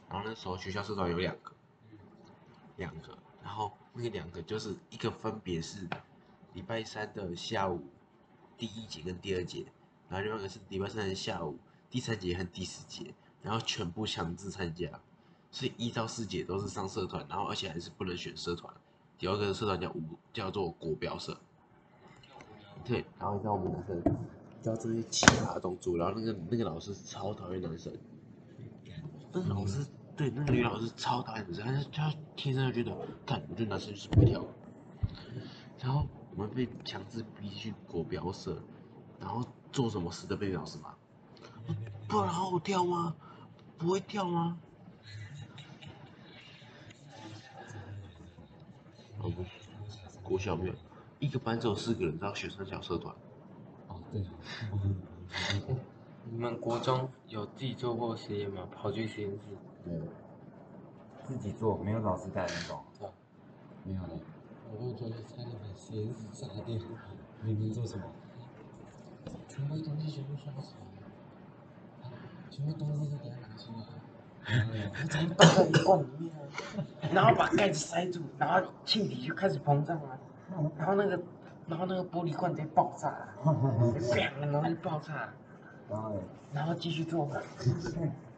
[0.09, 1.53] 然后那时候学校社团有两个，
[2.75, 5.87] 两个，然后那两个就是一个分别是
[6.51, 7.81] 礼拜三的下午
[8.57, 9.65] 第一节跟第二节，
[10.09, 11.57] 然后另外一个是礼拜三的下午
[11.89, 14.89] 第三节和第四节，然后全部强制参加，
[15.49, 18.73] 所以一到四节都是上社团，然后而且还是不能选社团。
[19.17, 20.01] 第二个社团叫五，
[20.33, 21.39] 叫做国标社。
[22.83, 24.03] 对，然后你知道我们男生
[24.61, 27.93] 就要做一些奇葩的动作，然后那个那个老师超讨厌男生，
[29.33, 34.47] 那老师对那个女老师超讨厌男生，但是她天生就觉得，看，我觉得男生就是不会跳舞。
[35.79, 38.61] 然后我们被强制逼去国标社，
[39.19, 40.93] 然后做什么事都被老师骂，
[42.07, 43.15] 不然好好跳吗？
[43.77, 44.57] 不会跳吗？
[49.17, 49.43] 哦不，
[50.21, 50.75] 国小没有，
[51.19, 53.13] 一个班只有四个人，到学生小社团。
[53.87, 54.23] 哦，对，
[56.25, 58.67] 你们国中有自己做过实验吗？
[58.71, 59.39] 跑去实验室？
[59.83, 60.01] 对，
[61.27, 63.07] 自己做，没有老师带那种，对？
[63.83, 64.13] 没有的。
[64.71, 66.75] 我会觉得差点把实验室炸掉。
[67.43, 68.05] 你们做什么？
[69.47, 72.12] 全部东西全部刷起来，啊，
[72.49, 73.86] 全部东西都给它拿出来。
[75.01, 76.41] 我直接倒在一罐里面啊，
[77.13, 80.19] 然后把盖子塞住，然后气体就开始膨胀了，
[80.77, 81.21] 然后那个，
[81.67, 85.33] 然后那个玻璃罐直接爆炸了， 砰，然后就爆炸了，
[85.93, 86.19] 然后呢？
[86.53, 87.29] 然后继续做，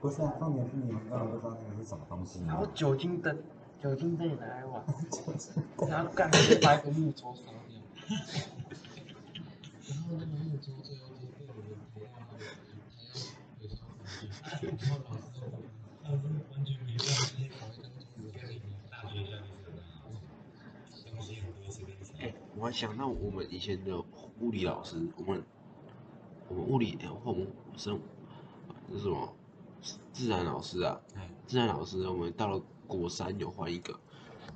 [0.02, 2.42] 不是啊，重点是你们根本不知道那个是什么东西。
[2.46, 3.38] 然后酒精灯，
[3.82, 4.84] 酒精灯也拿来玩，
[5.90, 7.80] 然后干直接把一个木桌烧掉，
[9.88, 11.64] 然后那个木桌最后就被我们
[11.94, 12.44] 陪到他们，
[13.00, 13.24] 他要
[13.62, 15.48] 有时候回去，然后老师都
[16.04, 17.90] 老师完全没办法，那些考一张桌子
[18.34, 19.80] 跟你们大学校就是的，
[21.10, 24.00] 东西很多随便哎、我还想到我们以前的
[24.40, 25.44] 物理老师，我们
[26.48, 28.00] 我们物理，哎或我们生
[28.88, 29.36] 那是什么？
[30.12, 34.00] 自然老师啊，哎，自然老师，我们到了国三有换一个，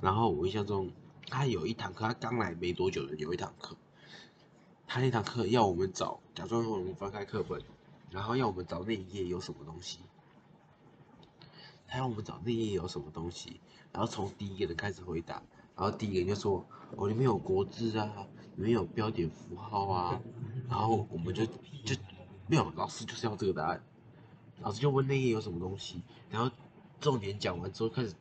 [0.00, 0.90] 然后我印象中
[1.28, 3.76] 他有一堂课，他刚来没多久的有一堂课，
[4.86, 7.62] 他那堂课要我们找，假装我们翻开课本，
[8.10, 10.00] 然后要我们找那一页有什么东西，
[11.86, 13.60] 他要我们找那一页有什么东西，
[13.92, 15.42] 然后从第一个人开始回答，
[15.80, 16.62] 然后第一个人就说，
[16.94, 18.12] 哦，里面有国字啊，
[18.56, 20.20] 里面有标点符号啊，
[20.68, 21.96] 然后我们就就
[22.46, 23.82] 没有，老师就是要这个答案，
[24.60, 26.54] 老师就问那页有什么东西，然后
[27.00, 28.12] 重点讲完之后开始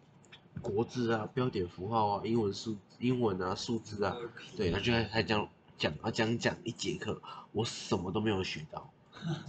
[0.61, 4.15] 国字啊、标点符号啊、英文数、英文啊、数字啊，
[4.55, 5.45] 对，他就还还讲
[5.77, 8.89] 讲啊讲讲一节课，我什么都没有学到。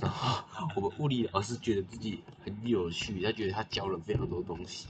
[0.00, 0.44] 然后
[0.74, 4.88] 我们物理老师觉得自己很有趣，他觉得他教了非常多东西。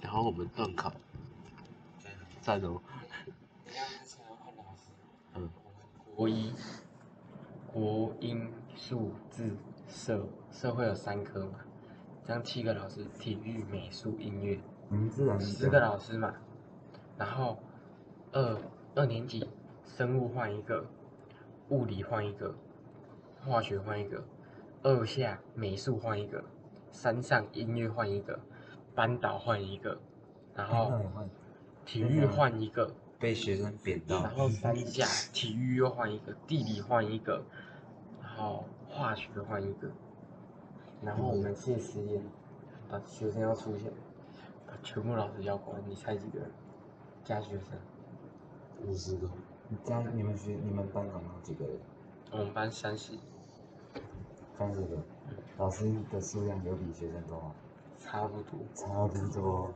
[0.00, 0.90] 然后我们段考，
[2.46, 2.80] 赞哦，
[5.34, 5.50] 嗯，
[6.14, 6.54] 国一、
[7.72, 9.50] 国英数字
[9.88, 11.58] 社，社会有三科嘛，
[12.22, 14.60] 这样七个老师，体育、美术、音乐，
[15.40, 16.32] 十个老师嘛，
[17.18, 17.58] 然后
[18.30, 18.56] 二
[18.94, 19.50] 二年级
[19.84, 20.86] 生物换一个，
[21.70, 22.54] 物理换一个，
[23.44, 24.24] 化学换一个，
[24.84, 26.44] 二下美术换一个，
[26.92, 28.38] 三上音乐换一个，
[28.94, 29.98] 班导换一个，
[30.54, 30.92] 然后
[31.86, 37.42] 体育换一个，被学生贬到然后三下体育又换一个，地理换一个，
[38.20, 39.88] 然后化学换一个，
[41.00, 42.20] 然后我们谢实验，
[42.90, 43.90] 把学生要出现，
[44.66, 46.50] 把全部老师叫过来，你猜几个人？
[47.24, 47.78] 加学生，
[48.84, 49.30] 五十个，
[49.68, 51.78] 你加你们学你们班总共几个人？
[52.32, 53.12] 我们班三十，
[54.58, 54.98] 三十个。
[55.58, 57.54] 老师的数量有比学生多吗？
[57.98, 58.60] 差不多。
[58.74, 59.72] 差不多。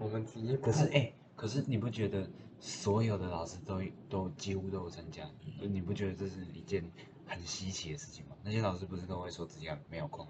[0.00, 2.26] 我们直接可是哎、可是你不觉得
[2.58, 5.22] 所有的老师都都几乎都有参加？
[5.60, 6.90] 你不觉得这是一件
[7.26, 8.34] 很稀奇的事情吗？
[8.42, 10.26] 那些老师不是都会说自己没有空？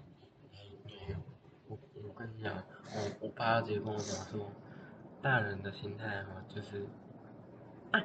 [0.85, 1.17] 没有
[1.67, 2.53] 我我跟你讲，
[2.93, 4.51] 我我爸直接跟我讲说，
[5.21, 6.85] 大人的心态哈、就是，
[7.91, 8.01] 啊，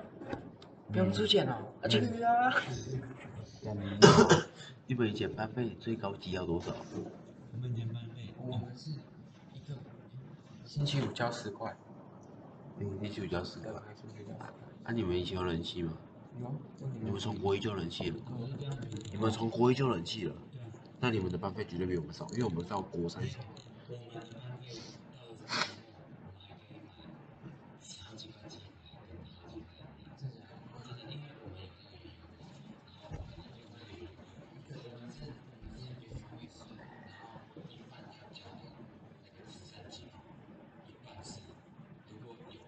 [0.92, 2.50] 不用出钱哦，啊去啊。
[3.44, 3.98] 像你
[4.86, 6.72] 你们以前班费最高级要多少？
[7.52, 8.92] 我们减班费，我们是
[10.66, 11.74] 星期五交十块，
[12.78, 13.72] 嗯，一起交十块。
[13.94, 14.46] 星期五交十块。
[14.82, 15.92] 啊，你们以前有冷气吗？
[16.40, 16.52] 有，
[17.00, 18.16] 你们从国一就冷气了？
[19.12, 20.34] 你们从国一就冷气了？
[21.00, 23.38] 那你们的班费绝对比我们少，因为我们到国三才。
[23.88, 24.80] 我们班费到这时
[25.16, 26.90] 候，我们还可以买
[28.04, 29.86] 好几块鸡排跟好几块，
[30.18, 30.34] 这是
[30.74, 32.10] 我觉得，因为我们有那个鱼，
[32.90, 40.18] 然后我们就会有一个我们是我们是比方会吃，然后一半要交给那个慈善机构，
[40.88, 41.38] 一半是
[42.10, 42.58] 如果有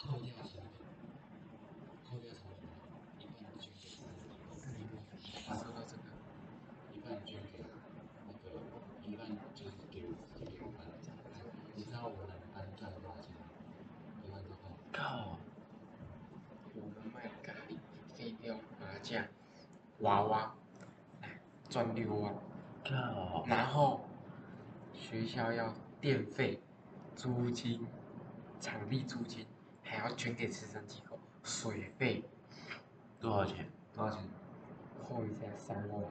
[0.00, 0.88] 扣掉成本，
[2.08, 2.64] 扣掉成本，
[3.20, 4.34] 一半捐给慈善机构，
[4.74, 4.98] 另外
[5.46, 6.08] 他说到这个，
[6.96, 8.58] 一半捐给那个，
[9.06, 11.14] 一半就是给我给我们班长。
[11.76, 13.44] 你知道我们班赚了多少钱吗？
[14.24, 14.72] 一万多块。
[14.92, 15.36] 靠，
[16.74, 17.76] 我们卖咖喱、
[18.16, 19.22] 飞镖、麻将、
[20.04, 20.54] 娃娃，
[21.68, 22.34] 赚六万。
[22.84, 23.42] 靠！
[23.46, 24.04] 然后
[24.92, 26.60] 学校要电费、
[27.16, 27.86] 租金、
[28.60, 29.46] 场地租金，
[29.82, 32.22] 还要捐给慈善机构，水费
[33.18, 33.66] 多少钱？
[33.96, 34.22] 多少钱？
[35.02, 36.02] 扣一下三万。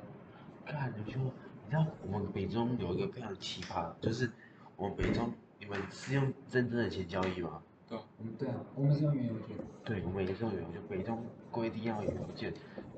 [0.65, 4.32] 看你就，你知道我们北中有一个非常奇葩，就是
[4.75, 7.62] 我们北中，你们是用真正的钱交易吗？
[7.88, 9.56] 对啊，我们对啊，我们是用原邮件。
[9.86, 12.51] 对，我们也是用邮，就北中规定要有邮件，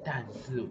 [0.05, 0.65] 但是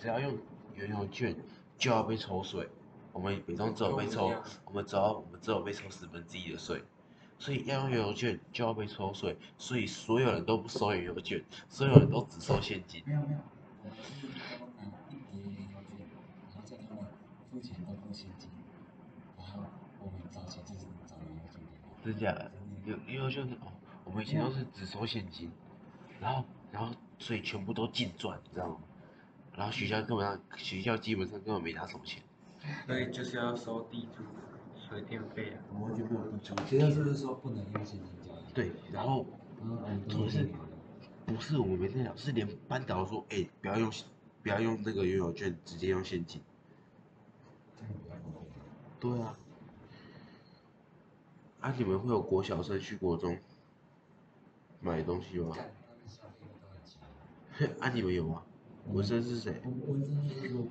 [0.00, 0.36] 只要用
[0.74, 1.36] 原油券
[1.78, 2.68] 就要被抽税。
[3.12, 4.32] 我们每中只有被抽
[4.64, 6.82] 我们只要我们只有被抽十分之一的税，
[7.38, 13.04] 所以要用原油券就要被抽税，所以所有人都不收原油券，所有人都只收现金。
[13.06, 13.38] 没有没有，
[13.84, 14.26] 我们是
[14.58, 16.06] 都拿一叠原油券，
[16.52, 17.06] 然后叫他们
[17.52, 18.50] 付钱都付现金，
[19.38, 19.62] 然后
[20.00, 22.04] 我们找钱就是找原油券给他。
[22.04, 22.50] 真假的？
[22.84, 23.70] 有原油券哦，
[24.04, 25.52] 我们以前都是只收现金，
[26.20, 28.78] 然后然后所以全部都净赚，你知道吗？
[29.56, 32.20] 然后学校根本上学校基本上根本没拿什么钱，
[32.86, 34.22] 所以就是要收地租、
[34.76, 35.62] 水电费啊。
[35.72, 36.56] 我们完全没有地租。
[36.66, 38.52] 学校是不是说不能用现金交易？
[38.52, 39.24] 对，然后
[39.60, 40.48] 然后我们重点是
[41.26, 43.90] 不是我们没在讲，是连班导说，哎、不要用
[44.42, 46.42] 不要用那个游泳券，直接用现金。
[48.98, 49.38] 对啊。
[51.60, 53.38] 啊，你们会有国小生去国中
[54.80, 55.56] 买东西吗？
[57.80, 58.42] 啊，你们有吗？
[58.92, 59.60] 文生是谁？
[59.64, 60.66] 文文生就是说，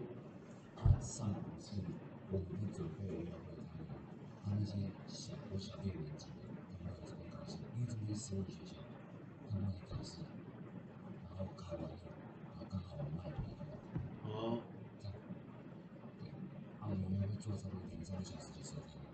[0.75, 1.73] 他上午是
[2.31, 3.87] 我们在准备运动会他们，
[4.45, 8.79] 他那些小我小六年级的，他们有这个考试，因为这边是私立学校，
[9.49, 10.21] 他们会考试，
[11.29, 12.11] 然后考完以后，
[12.47, 13.59] 然后刚好我们还有一个
[14.29, 14.61] 哦，
[15.01, 15.15] 这样，
[16.21, 16.29] 对，
[16.79, 19.09] 然后我们会做差不多两三个小时就收摊了。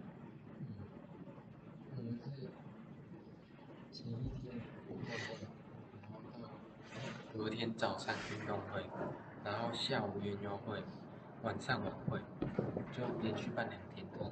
[1.95, 2.51] 我们是
[3.91, 8.13] 前一天然后到隔天早上
[9.69, 10.81] 后下午园游会，
[11.43, 12.19] 晚上晚会，
[12.91, 14.31] 就连续办两天的。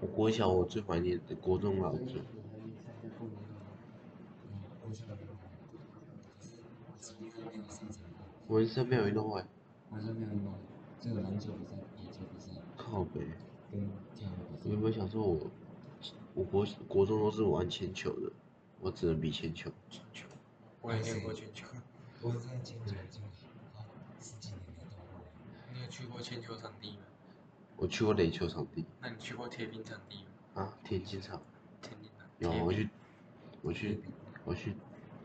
[0.00, 2.22] 我国小我最怀念的国中老师，
[6.98, 9.42] 所以你还没有运动会？
[9.42, 9.46] 嗯，
[9.90, 10.54] 我想没有，可是我
[10.98, 13.20] 几乎没有篮球比赛、野球比赛靠北。
[13.70, 14.64] 跟跳舞比赛。
[14.64, 15.50] 你有没有想说我，
[16.32, 18.32] 我国国中都是玩铅球的，
[18.80, 19.70] 我只能比铅球。
[20.80, 21.66] 我也练过铅球。
[22.22, 22.94] 我在铅球就
[23.74, 23.84] 好
[24.18, 25.24] 十几年没动过了。
[25.74, 27.04] 你有去过铅球场地吗？
[27.76, 30.62] 我去过垒球场地那你去过铁冰场地吗？
[30.62, 31.40] 啊，田径场
[31.80, 32.26] 田径场。
[32.40, 32.88] 有我去，
[33.62, 34.02] 我去，
[34.44, 34.74] 我去，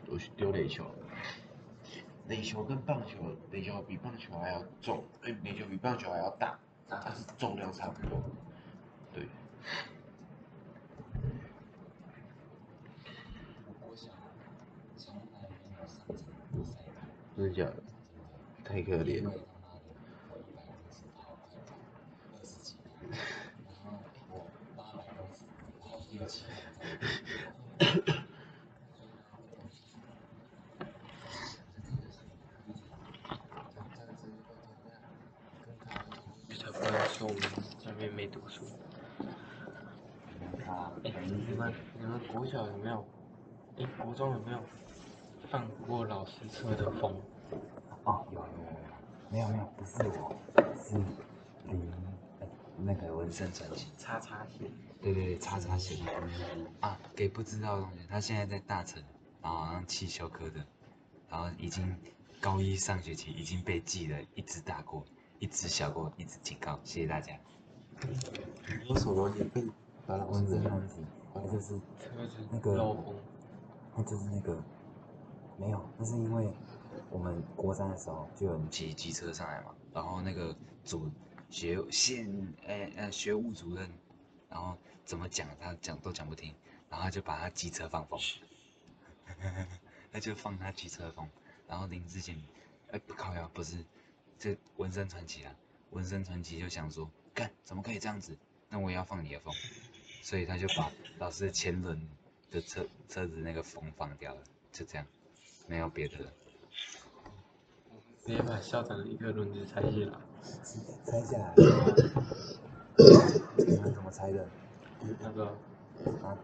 [0.06, 0.86] 我去丢垒球。
[2.28, 8.22] 垒球跟棒球，垒球比棒球还要重，哎，垒球比棒球还要大，但是重量差不多。
[9.12, 9.28] 对，
[17.36, 17.82] 真的假的？
[18.64, 19.40] 太可怜了因为。
[19.42, 19.82] 他妈的
[20.30, 21.74] 我一百公尺跑快跑
[22.36, 23.18] 二十几秒，
[23.66, 23.98] 然后
[24.30, 24.46] 我
[24.78, 25.38] 八百公尺
[26.20, 26.54] 跑六七秒。
[36.58, 37.42] 才不会说我们
[37.80, 38.66] 这边没读书。
[40.66, 43.06] 他哎、你们你们国小有没有？
[43.78, 44.60] 哎、国中有没有
[45.50, 47.16] 放过老师车的风？
[48.04, 48.90] 哦，有有有有，
[49.32, 50.36] 没有没有，不是我，
[50.84, 50.96] 是
[51.66, 51.92] 林，
[52.86, 54.70] 那个纹身传奇，叉叉线。
[55.02, 55.96] 对对对，叉叉鞋
[56.80, 59.02] 啊，给不知道的同学，他现在在大城，
[59.42, 60.66] 然后好像汽修科的，
[61.30, 61.96] 然后已经
[62.42, 65.06] 高一上学期已经被记了一只大过，
[65.40, 67.34] 一只小过，一只警告，谢谢大家。
[68.88, 69.64] 有什么你被
[70.06, 70.96] 把老师纹身的传奇，
[71.34, 72.98] 他就是车子那个。
[73.96, 74.56] 那就是那个
[75.58, 76.50] 没有，那是因为
[77.10, 81.10] 我们国三的时候就有人骑机车上来嘛，然后那个主
[81.50, 83.90] 学现呃呃学务主任，
[84.50, 86.54] 然后怎么讲他讲都讲不听，
[86.90, 88.20] 然后他就把他机车放风，
[90.12, 91.28] 他就放他机车风，
[91.68, 92.40] 然后林志坚，
[92.92, 93.84] 哎不靠呀不是，
[94.38, 95.56] 这纹身传奇啊，
[95.92, 98.38] 纹身传奇就想说干怎么可以这样子，
[98.70, 99.54] 那我也要放你的风，
[100.22, 102.08] 所以他就把老师的前轮
[102.52, 105.06] 的车车子那个风放掉了，就这样，
[105.68, 106.34] 没有别的了。
[108.26, 109.90] 直接把校长的一个轮子拆下
[110.44, 110.50] 来。
[111.06, 111.54] 拆下来，
[113.58, 114.46] 你们怎么拆的？
[115.20, 115.46] 那个
[116.24, 116.38] 啊，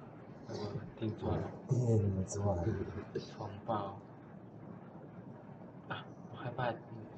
[0.47, 0.61] 那个
[0.97, 1.37] 听说了，
[1.69, 2.57] 电钻，
[3.35, 3.97] 床爆。
[5.89, 6.73] 啊，我还把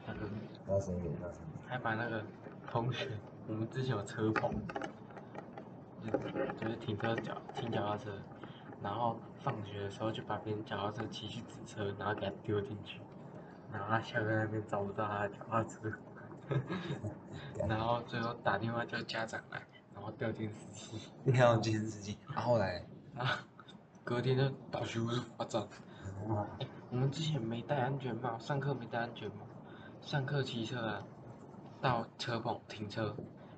[0.05, 0.19] 那个
[0.65, 1.57] 大声一点，大声一点。
[1.67, 2.21] 还把那个
[2.69, 3.07] 同学，
[3.47, 4.51] 我们之前有车棚，
[6.03, 6.11] 就
[6.59, 8.11] 就是停车脚停脚踏车，
[8.81, 12.99] 然后放学的时候就把别人脚踏车骑去纸车，然后给他丢进去，
[13.71, 15.91] 然后他下课那边找不到他的脚踏车，
[17.67, 19.61] 然后最后打电话叫家长来，
[19.93, 23.35] 然后调监视器，你要监视器，然后来，然后
[24.03, 25.61] 隔天就到学务处罚站。
[26.29, 26.47] 啊，
[26.89, 29.45] 我们之前没戴安全帽，上课没戴安全帽，
[30.01, 31.03] 上课骑车啊，
[31.81, 33.15] 到车棚停车，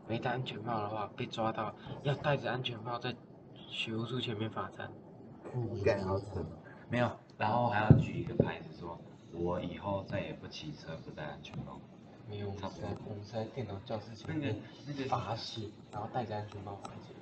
[0.07, 1.73] 没戴安全帽的话被抓到，
[2.03, 3.15] 要戴着安全帽在
[3.55, 4.91] 学务处前面罚站。
[5.83, 6.47] 干好蠢哦。
[6.89, 8.99] 没有，然后还要举一个牌子说，
[9.31, 11.79] 我以后再也不骑车不戴安全帽。
[12.29, 14.55] 没有，我们是在我们是在电脑教室前那个面
[14.85, 17.13] 那个罚写，然后戴着安全帽罚写。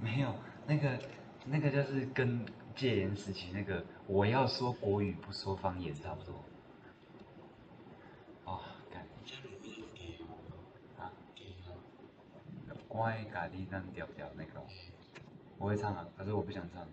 [0.00, 0.34] 没有，
[0.66, 0.98] 那个
[1.44, 6.34] 那个就是跟戒严时期那个我要说国语不说方言差不多。
[8.44, 8.60] 哦，
[8.90, 9.06] 干。
[10.98, 11.12] 啊？
[12.88, 14.60] 乖，咖喱蛋调调那个，
[15.58, 16.84] 我会唱啊，可是我不想唱。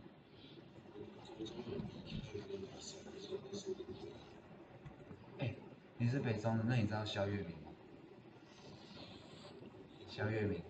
[6.03, 7.71] 你是北中的，那你知道肖月明吗？
[10.09, 10.61] 肖月明，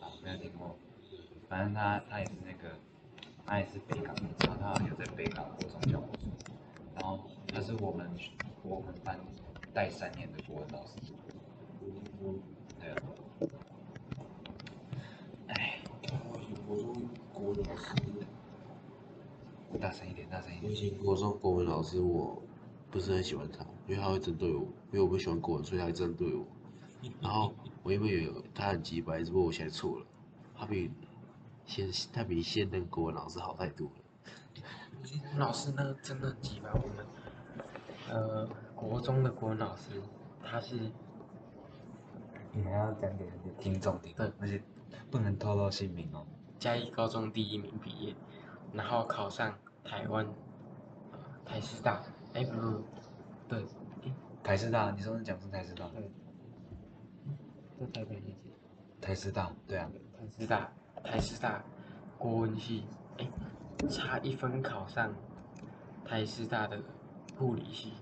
[0.00, 0.76] 啊，没有听过。
[1.48, 2.72] 反正他他也是那个，
[3.44, 6.28] 他也是北港的，然后他好像有在北港国中教过书，
[6.94, 8.08] 然后他是我们
[8.62, 9.18] 我们班
[9.72, 10.98] 带三年的国文老师。
[12.78, 12.96] 对啊。
[15.48, 15.80] 哎，
[16.64, 16.94] 国中
[17.32, 17.92] 国文老师，
[19.80, 20.70] 大声一点，大声一点。
[20.70, 22.40] 我以前国中国文老师我
[22.94, 26.46] 不是很喜欢他，因为他会针对我，因为我不喜欢国文，所以他会针对我。
[27.20, 30.06] 然后我因为有他很急白，只不过我现在错了，
[30.56, 30.88] 他比
[31.66, 33.94] 现他比现任国文老师好太多了。
[35.36, 37.04] 老师那个真的很鸡巴，我们
[38.08, 40.00] 呃国中的国文老师，
[40.40, 40.76] 他是
[42.52, 43.26] 你还要讲给
[43.58, 44.62] 听众听，对而且
[45.10, 46.24] 不能透露姓名哦。
[46.60, 48.14] 嘉义高中第一名毕业，
[48.72, 50.24] 然后考上台湾
[51.10, 52.00] 呃台师大，
[52.34, 52.82] 哎不不，
[53.48, 53.64] 对，
[54.42, 55.86] 台师大，你说是讲是台师大？
[55.94, 56.10] 对，
[57.78, 58.36] 在台北那间。
[59.00, 60.72] 台师大，对啊，台师大，
[61.04, 61.62] 台师大
[62.18, 62.84] 国文系，
[63.18, 63.28] 哎，
[63.88, 65.14] 差一分考上
[66.04, 66.80] 台师大的
[67.38, 67.92] 护理系，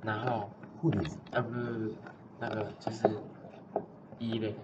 [0.00, 0.48] 然后
[0.80, 1.94] 护理啊不不不，
[2.40, 3.10] 那个就是
[4.18, 4.56] 医类，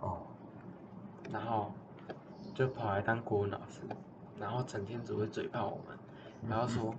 [0.00, 0.26] 哦，
[1.32, 1.72] 然后
[2.54, 3.80] 就跑来当国文老师，
[4.38, 5.98] 然后整天只会嘴炮我们，
[6.50, 6.94] 然后说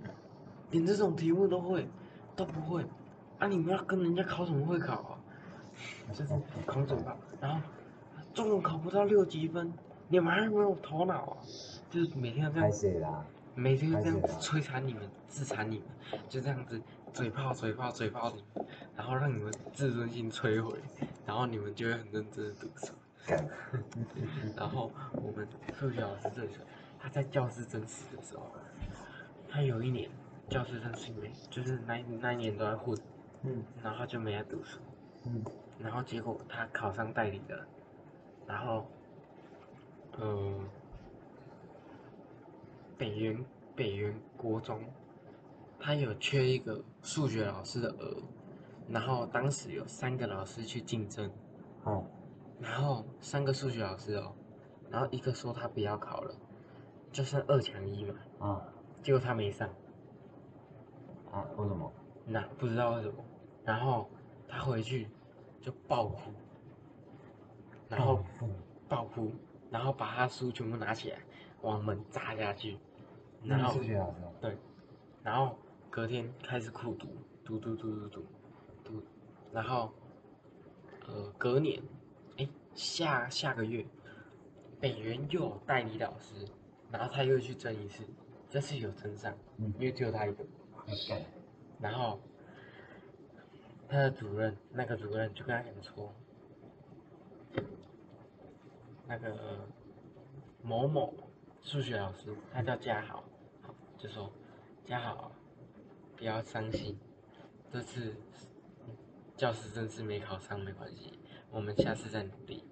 [0.70, 1.88] 连这种题目都会
[2.36, 2.84] 都不会，
[3.38, 5.18] 啊你们要跟人家考什么会考啊？
[6.12, 6.26] 就是
[6.66, 7.60] 考嘴炮，然后
[8.34, 9.72] 中文考不到六级分，
[10.08, 11.36] 你们还没有头脑啊？
[11.90, 13.24] 就是每天这样拍，谁啦？
[13.54, 16.80] 每天这样子摧残你们、自残你们，就这样子
[17.12, 18.66] 嘴炮、嘴炮、嘴炮你们，
[18.96, 20.78] 然后让你们自尊心摧毁，
[21.26, 22.92] 然后你们就会很认真的读书。
[24.56, 25.46] 然后我们
[25.78, 26.60] 数学老师最扯，
[26.98, 28.50] 他在教室真实的时候，
[29.48, 30.08] 他有一年
[30.48, 32.98] 教室真实没，就是那那一年都在混，
[33.42, 33.62] 嗯。
[33.82, 34.78] 然后就没在读书，
[35.26, 35.44] 嗯，
[35.78, 37.66] 然后结果他考上代理的，
[38.46, 38.86] 然后，
[40.18, 40.54] 呃，
[42.96, 43.44] 北园
[43.76, 44.82] 北园国中，
[45.78, 48.16] 他有缺一个数学老师的额，
[48.88, 51.30] 然后当时有三个老师去竞争，
[51.84, 52.04] 哦，
[52.60, 54.32] 然后三个数学老师哦，
[54.90, 56.34] 然后一个说他不要考了，
[57.12, 58.62] 就剩二强一嘛，啊
[59.02, 59.68] 结果他没上，
[61.32, 61.92] 啊，为什么？
[62.26, 63.24] 那不知道为什么，
[63.64, 64.08] 然后
[64.46, 65.08] 他回去
[65.60, 66.30] 就爆哭，
[67.88, 68.50] 然后嗯
[68.88, 69.32] 爆哭，
[69.70, 71.18] 然后把他书全部拿起来
[71.62, 72.78] 往门砸下去，
[73.42, 73.80] 然那后
[74.40, 74.56] 对，
[75.22, 75.56] 然后
[75.90, 77.08] 隔天开始苦读，
[77.44, 78.24] 读读读读读
[78.84, 79.02] 读，
[79.52, 79.90] 然后
[81.06, 81.82] 呃隔年，
[82.36, 83.86] 哎下下个月，
[84.80, 86.46] 北原又有代理老师，
[86.90, 88.04] 然后他又去争一次，
[88.50, 90.44] 这次有争上，嗯因为只有他一个，
[91.08, 91.24] 干，
[91.80, 92.20] 然后
[93.88, 96.12] 他的主任那个主任就跟他讲说，
[99.06, 99.66] 那个
[100.62, 101.14] 某某
[101.62, 103.24] 数学老师，他叫嘉豪，
[103.98, 104.30] 就说
[104.84, 105.30] 嘉豪
[106.16, 106.98] 不要伤心，
[107.70, 108.14] 这次
[109.36, 111.18] 教师真是没考上没关系，
[111.50, 112.64] 我们下次再努力。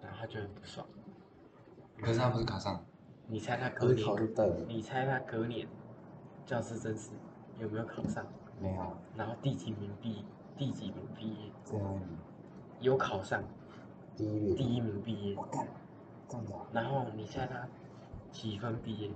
[0.00, 0.86] 然后他就很不爽，
[2.00, 2.86] 可是他不是考上，
[3.26, 4.06] 你猜他隔年，
[4.68, 5.66] 你猜他隔年
[6.46, 7.10] 教师真是
[7.60, 8.24] 有没有考上？
[8.60, 10.24] 没有，然后第几名毕
[10.56, 11.52] 第几名毕业？
[11.64, 12.18] 最后一名，
[12.80, 13.42] 有考上
[14.16, 15.66] 第一名，第一名毕业我，干，
[16.28, 17.68] 这样子啊，然后你猜他
[18.30, 19.10] 几分毕业？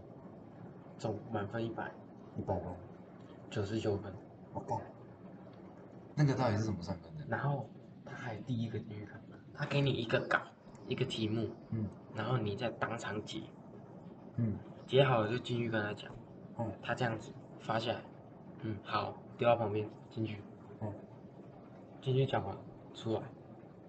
[0.99, 1.91] 总满分一百
[2.37, 2.65] 一百分，
[3.51, 4.13] 九十九分，
[4.55, 4.79] 我干，
[6.15, 7.25] 那个到底是怎么算分的？
[7.29, 7.69] 然后
[8.05, 9.19] 他还第一个进去考，
[9.53, 10.39] 他给你一个稿
[10.87, 13.43] 一个题目，嗯然后你再当场解，
[14.37, 16.13] 嗯，解好了就进去跟他讲，
[16.59, 16.71] 嗯。
[16.81, 18.01] 他这样子发下来，
[18.63, 18.77] 嗯。
[18.85, 20.43] 好，丢到旁边进去，
[20.81, 20.93] 嗯，
[22.01, 22.57] 进去讲完
[22.95, 23.23] 出来，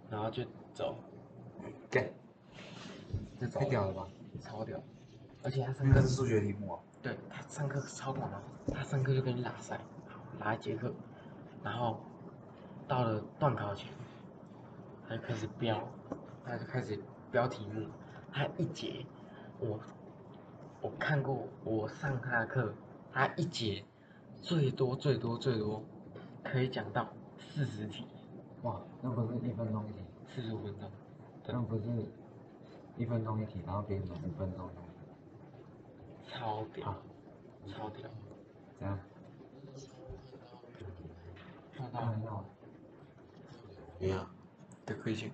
[0.10, 0.44] 然后就
[0.74, 0.96] 走，
[1.90, 2.10] 干，
[3.40, 4.08] 就走太屌了吧！
[4.42, 4.82] 超屌，
[5.44, 8.42] 而且他上课那个是数学题目啊，对他上课超屌的，
[8.74, 9.80] 他上课就跟你拉塞，
[10.40, 10.92] 拉一节课，
[11.64, 12.00] 然后
[12.88, 13.90] 到了段考前，
[15.08, 15.88] 他就开始标，
[16.46, 17.00] 他就开始
[17.32, 17.88] 标题目，
[18.32, 19.06] 他一节，
[19.60, 19.80] 我
[20.82, 22.74] 我看过，我上他的课，
[23.14, 23.84] 他一节
[24.44, 25.82] 最多最多最多
[26.44, 27.08] 可以讲到
[27.40, 28.06] 四十题，
[28.64, 30.92] 哇，那不是一分钟一题，四十五分钟，
[31.48, 31.84] 那不是
[32.98, 36.98] 一分钟一题，然后别人五分钟一题，超屌啊，
[37.66, 38.10] 超屌，
[38.78, 39.00] 怎样，
[41.78, 42.02] 超到。
[42.02, 42.44] 看到，
[43.98, 44.20] 没有，
[44.86, 45.32] 得亏钱。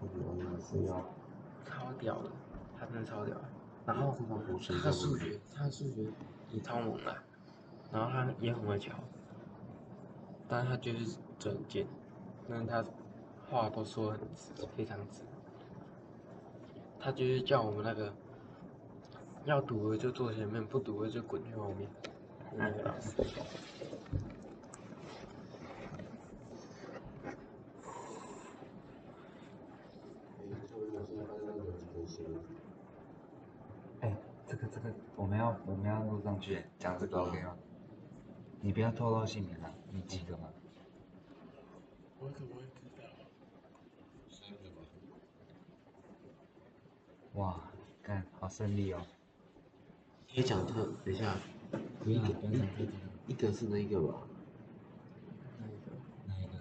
[0.00, 1.04] 我们是要
[1.64, 2.30] 超屌的，
[2.78, 3.44] 他真的超屌的。
[3.84, 6.08] 然后他的数学，他的数学
[6.50, 7.16] 也超猛的，
[7.92, 8.92] 然后他也很会教，
[10.48, 11.86] 但他就是嘴贱，
[12.48, 12.84] 但他
[13.50, 15.22] 话都说很直，非常直。
[16.98, 18.12] 他就是叫我们那个
[19.44, 21.88] 要赌的就坐前面，不赌的就滚去后面。
[22.56, 23.12] 那个老师，
[34.00, 34.16] 哎，
[34.46, 37.56] 这个这个，我们要我们要录上去，讲这个 OK 吗？
[38.60, 40.48] 你不要透露姓名啊，你几个吗？
[42.18, 43.04] 我可不会知道？
[44.28, 44.82] 三个吧。
[47.34, 47.60] 哇，
[48.02, 49.00] 干好顺利哦！
[50.34, 51.36] 可以讲特，等一下，
[52.02, 52.92] 不要不要讲这个，
[53.28, 54.14] 一个是那个吧？
[55.58, 55.92] 那一个
[56.26, 56.58] 哪一个？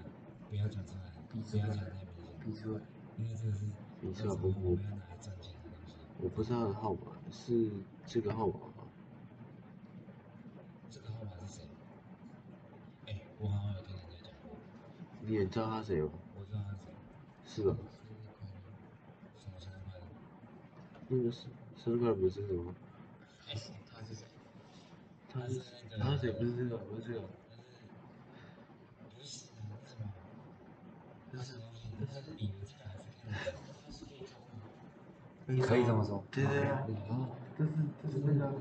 [0.47, 2.81] 不要讲出来，不要讲太明显，逼出来，
[3.17, 3.65] 因为这个是
[4.01, 5.95] 你到时候说不不我们要拿来赚钱的东西。
[6.21, 7.71] 我不知道他的号码是
[8.05, 8.73] 这个号码吗？
[10.89, 11.63] 这个号码是谁？
[13.07, 14.57] 哎，我好像有听人家讲过，
[15.27, 16.09] 你也知道他谁吗？
[16.37, 16.71] 我知道他
[17.45, 17.63] 是谁。
[17.63, 17.75] 是吧？
[17.89, 19.31] 生日快乐！
[19.35, 19.57] 什么？
[19.59, 20.05] 生日快乐？
[21.07, 22.75] 那个是生日快乐不是这个吗？
[23.49, 23.55] 哎，
[23.91, 24.25] 他是谁？
[25.33, 26.31] 他是那个他谁？
[26.31, 27.21] 不是这个，不是这个。
[27.21, 27.25] 不
[29.23, 30.13] 是啊，为什么？
[31.31, 33.25] 那是是比这个还是？
[33.87, 34.13] 他是可
[35.55, 35.61] 以。
[35.61, 36.23] 可以这么说。
[36.31, 37.71] 对对啊，啊，这是
[38.03, 38.53] 这是那个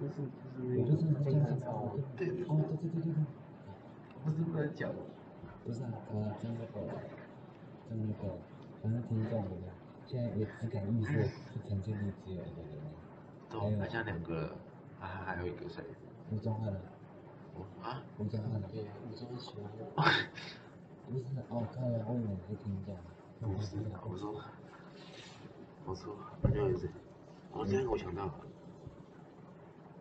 [0.00, 0.16] 这是
[0.58, 1.62] 这是那个。
[2.16, 3.14] 对对对对对对，
[4.24, 4.90] 不是不能讲。
[5.64, 6.12] 不是啊，他
[6.42, 6.80] 真那个，
[7.88, 8.36] 真那个，
[8.82, 9.50] 反正听众的，
[10.06, 11.30] 现在也只敢预测是
[11.66, 12.78] 陈建立只有一个人，
[13.48, 14.56] 对，好像两个了，
[15.00, 15.82] 啊，还有一个谁？
[16.30, 16.80] 吴宗汉了，
[17.54, 19.64] 我啊，吴宗汉了，对，我这么喜欢。
[21.06, 22.94] 不是哦，看来我以为你是听众，
[23.40, 24.42] 不是，我说，
[25.86, 26.88] 我说，还有谁？
[27.52, 28.34] 哦，这个我想到了，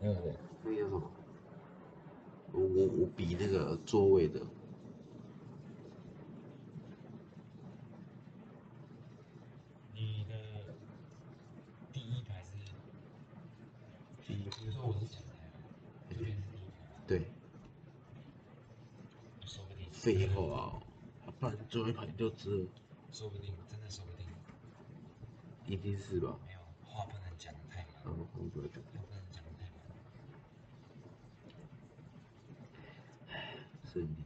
[0.02, 0.34] 还有谁？
[0.64, 1.12] 那个叫什么？
[2.52, 4.40] 我我我比那个座位的，
[9.94, 10.36] 你的
[11.92, 12.52] 第一排是，
[14.28, 15.50] 第一比如说我是前排，
[16.10, 17.26] 这边是第一排，对，
[19.48, 20.82] 说不定，废话
[21.26, 22.68] 啊，不然最后一排就只有，
[23.14, 24.28] 说不定，真的说不定，
[25.66, 26.38] 一定是吧？
[26.46, 28.84] 没有话不能讲得太满，嗯，我不会讲。
[28.84, 29.80] 话不能讲得太满。
[33.94, 34.26] 胜利，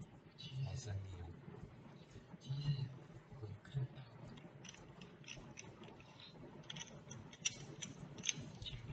[0.65, 0.99] 好胜利。
[1.13, 1.29] 哦！
[2.41, 2.57] 其实
[3.39, 4.01] 我看到，
[8.41, 8.91] 他写什么？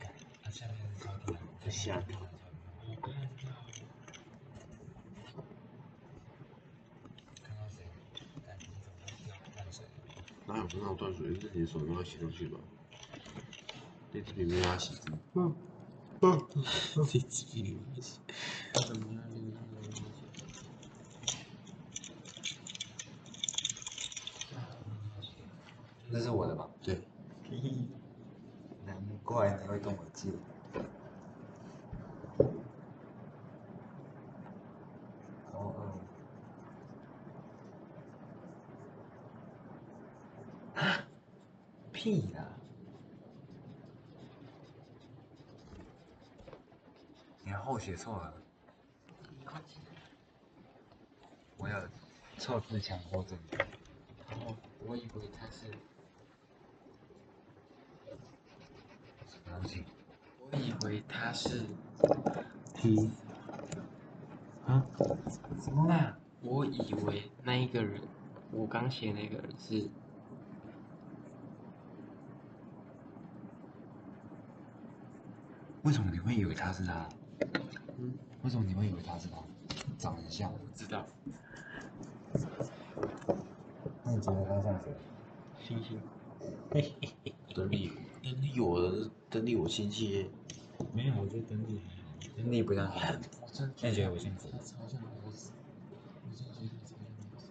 [0.00, 0.10] 干，
[0.42, 2.18] 他下面是超地在下头
[2.86, 3.20] 我看到，
[7.42, 7.82] 看到谁？
[8.46, 8.90] 干，你怎么
[9.24, 9.84] 掉烂水
[10.46, 10.52] 了？
[10.94, 11.38] 断水？
[11.40, 12.58] 是你手用它洗出去吧？
[14.12, 15.10] 那支笔没有它洗字。
[15.34, 15.54] 嗯，
[16.20, 16.46] 嗯，
[16.94, 18.20] 这支笔没有洗。
[18.86, 19.22] 怎么样？
[19.34, 20.24] 流浪的东西。
[26.12, 26.68] 这是我的吧？
[26.80, 27.00] 对，
[28.86, 30.30] 难怪你会跟我借。
[35.52, 35.80] 高二。
[42.04, 42.44] 屁啦！
[47.42, 48.34] 你的后写错了，
[51.56, 51.88] 我有
[52.36, 53.38] 错字强迫症。
[54.28, 55.68] 然后我以为他是，
[59.26, 59.86] 什么东西？
[60.52, 61.62] 我以为他是
[62.74, 63.08] ，T，
[64.66, 64.86] 啊？
[65.58, 66.18] 什么啦？
[66.42, 68.02] 我以为那一个人，
[68.52, 69.88] 我刚写那个人是，
[75.84, 77.06] 为什么你会以为他是他？
[77.98, 78.12] 嗯，
[78.42, 79.36] 为什么你会以为他是他？
[79.98, 80.50] 长得很像。
[80.50, 81.04] 不知道，
[84.02, 84.90] 那你觉得他像谁？
[85.62, 86.00] 星星。
[87.54, 90.30] 等你，等你我的，等你我亲戚。
[90.94, 92.48] 没有，我觉得等你还好。
[92.50, 93.12] 你不像他。
[93.42, 94.50] 我真那你觉得我像谁？
[94.50, 95.52] 他超像猴子，
[96.24, 97.46] 我真的觉得他超像猴子。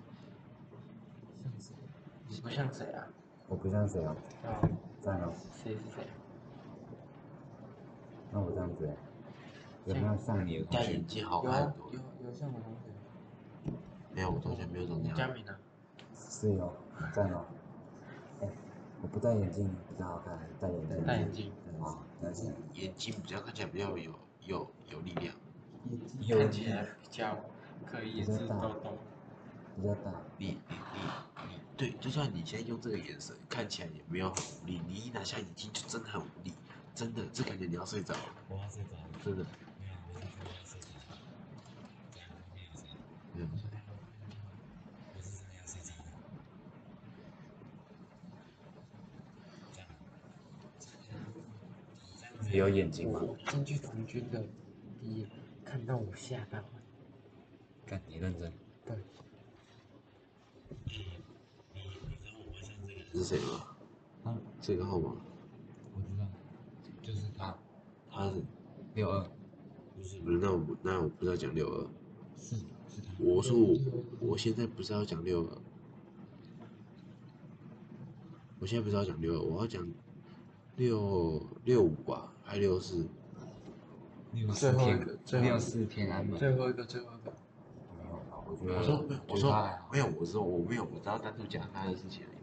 [1.43, 1.75] 像谁？
[2.29, 3.07] 你不像谁啊？
[3.47, 4.15] 我不像谁啊？
[4.43, 4.59] 啊，
[5.01, 5.31] 赞哦。
[5.63, 6.07] 谁是谁？
[8.33, 8.89] 那我这样子，
[9.85, 11.05] 有没有像你的同学戴眼？
[11.05, 11.99] 镜好看很多有。
[12.25, 13.73] 有像我同学。
[14.11, 15.15] 没有，我同学没有长这样。
[15.15, 15.55] 佳敏呢？
[16.15, 16.73] 是哦，
[17.13, 17.45] 赞哦。
[18.41, 18.49] 哎，
[19.03, 21.05] 我不戴眼镜比较好看，还是戴眼镜？
[21.05, 21.51] 戴眼镜。
[21.79, 24.11] 啊，但是眼睛比较看起来比较有
[24.45, 25.35] 有有力量。
[26.21, 27.37] 有看起来比较
[27.85, 28.97] 可以也是抖抖。
[29.75, 30.11] 比较大。
[30.37, 36.53] 你你你你，对，就算你现在用这个眼神看起来也没有很无力，你一拿下眼镜就真的很无力，
[36.95, 39.09] 真的，这感觉你要睡着了，我要睡着了。
[39.23, 39.43] 真的。
[39.79, 41.17] 没有，我是真的要睡着了。
[42.13, 42.87] 这样没有谁，
[43.33, 43.93] 没有，
[45.15, 46.03] 我是真的要睡着了。
[49.73, 49.89] 这样，
[52.19, 53.19] 这样子有眼睛吗？
[53.21, 54.39] 我进去童军的
[55.01, 55.29] 第一眼
[55.65, 56.65] 看到我吓到了。
[57.85, 58.53] 干你认真。
[58.85, 58.95] 对，
[60.67, 60.93] 你
[62.07, 63.09] 你知道我会像这个人？
[63.13, 63.67] 是谁吗？
[64.25, 65.15] 啊，这个号码，
[68.15, 68.43] 他是
[68.93, 69.27] 六二，
[69.95, 70.37] 不是不是？
[70.37, 71.87] 那我不那我不知道讲六二，
[72.37, 72.55] 是
[72.87, 73.13] 是他。
[73.17, 73.75] 我说我
[74.19, 75.57] 我现在不是要讲六二，
[78.59, 79.87] 我现在不是要讲六二，我要讲
[80.75, 83.07] 六六五吧，还六四？
[84.33, 86.37] 六最后一四天个最后一个六四天安门。
[86.37, 87.33] 最后一个，最后一个。
[87.97, 88.43] 没有吧？
[88.47, 92.37] 我觉得我说，我说没有，我说我没有，我只要单独讲他的事情而已。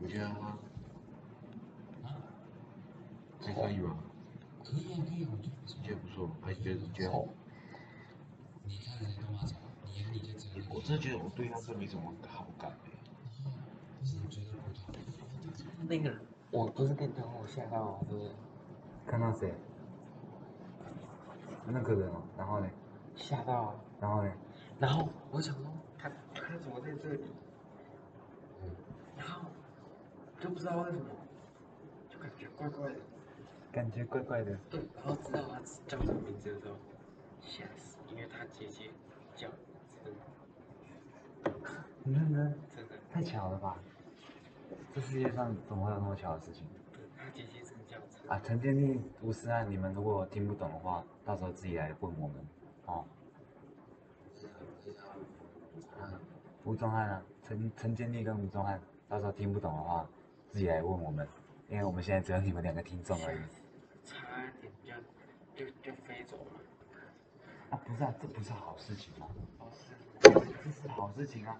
[0.00, 0.46] 你觉得他
[2.08, 2.14] 啊，
[3.40, 3.96] 还可以吗？
[4.72, 6.30] 可以啊，可以啊，我觉得不错你觉得不错？
[6.40, 7.28] 还觉得觉得？
[8.64, 9.58] 你看人家干嘛讲？
[9.84, 10.74] 你眼里就只有那个。
[10.74, 12.76] 我真的觉得我对他是没什么好感欸
[14.00, 14.94] 不是你觉得不同？
[15.88, 16.18] 那个人，
[16.50, 18.32] 我不是跟你讲我吓到了，对不对？
[19.06, 19.52] 看到谁？
[21.66, 22.68] 那个人哦，然后呢？
[23.14, 23.80] 吓到了。
[24.00, 24.32] 然后呢？
[24.78, 25.64] 然后我想说，
[25.98, 27.24] 他他怎么在这里？
[28.62, 28.70] 嗯
[29.16, 29.42] 然后
[30.40, 31.04] 就不知道为什么，
[32.08, 32.98] 就感觉怪怪的。
[33.72, 34.56] 感觉怪怪的。
[34.70, 35.58] 对，然后知道他
[35.88, 36.76] 叫什么名字的时候，
[37.40, 38.90] 吓死，因为他姐姐
[39.34, 39.48] 叫
[40.04, 40.12] 陈，
[42.04, 42.54] 你认真？
[42.76, 43.78] 真的，太巧了吧？
[44.94, 46.66] 这世界上怎么会有那么巧的事情？
[47.16, 48.30] 他姐姐真叫陈。
[48.30, 52.36] 啊，陈建立、吴思翰，你们如果听不懂的话，到时候自己来问我们
[52.84, 53.04] 哦。
[55.98, 56.12] 啊，
[56.64, 60.06] 吴宗翰啊，陈陈建立跟吴宗翰，到时候听不懂的话，
[60.50, 61.26] 自己来问我们，
[61.68, 63.40] 因为我们现在只有你们两个听众而已。
[64.04, 65.02] 差一点
[65.54, 66.60] 就就就飞走了。
[67.70, 69.26] 啊，不是啊，这不是好事情吗？
[69.58, 69.94] 哦，是
[70.64, 71.58] 这是好事情啊！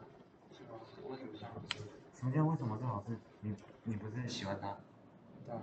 [0.52, 0.78] 是吗？
[1.08, 1.78] 为什么是好事？
[2.14, 3.16] 什么叫为什么是好事？
[3.40, 4.76] 你你不是喜欢他？
[5.46, 5.62] 对啊，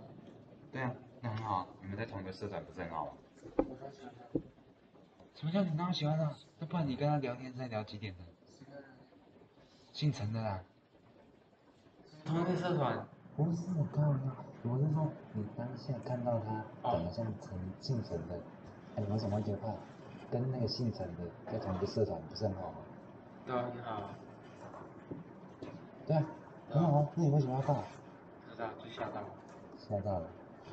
[0.72, 3.12] 对啊，那很好啊，你们在同一个社团不是很好吗？
[3.58, 3.76] 我
[5.36, 6.36] 什么叫你那么喜欢他？
[6.58, 8.24] 那不然你跟他聊天是在聊几点的？
[9.94, 10.64] 姓陈的啦。
[12.26, 13.08] 同一个社团，
[13.40, 16.62] 不是我开玩笑，我是说你当下看到他
[16.92, 18.36] 长得像陈姓陈的，
[18.98, 19.74] 哎，你为什么会觉得怕？
[20.30, 22.76] 跟那个姓陈的在同一个社团不是很好吗？
[23.46, 24.10] 对啊，你好，
[26.06, 26.26] 对啊，
[26.70, 27.76] 很好啊，那你为什么要怕？
[28.52, 29.30] 知道就吓到了，
[29.78, 30.28] 吓到了，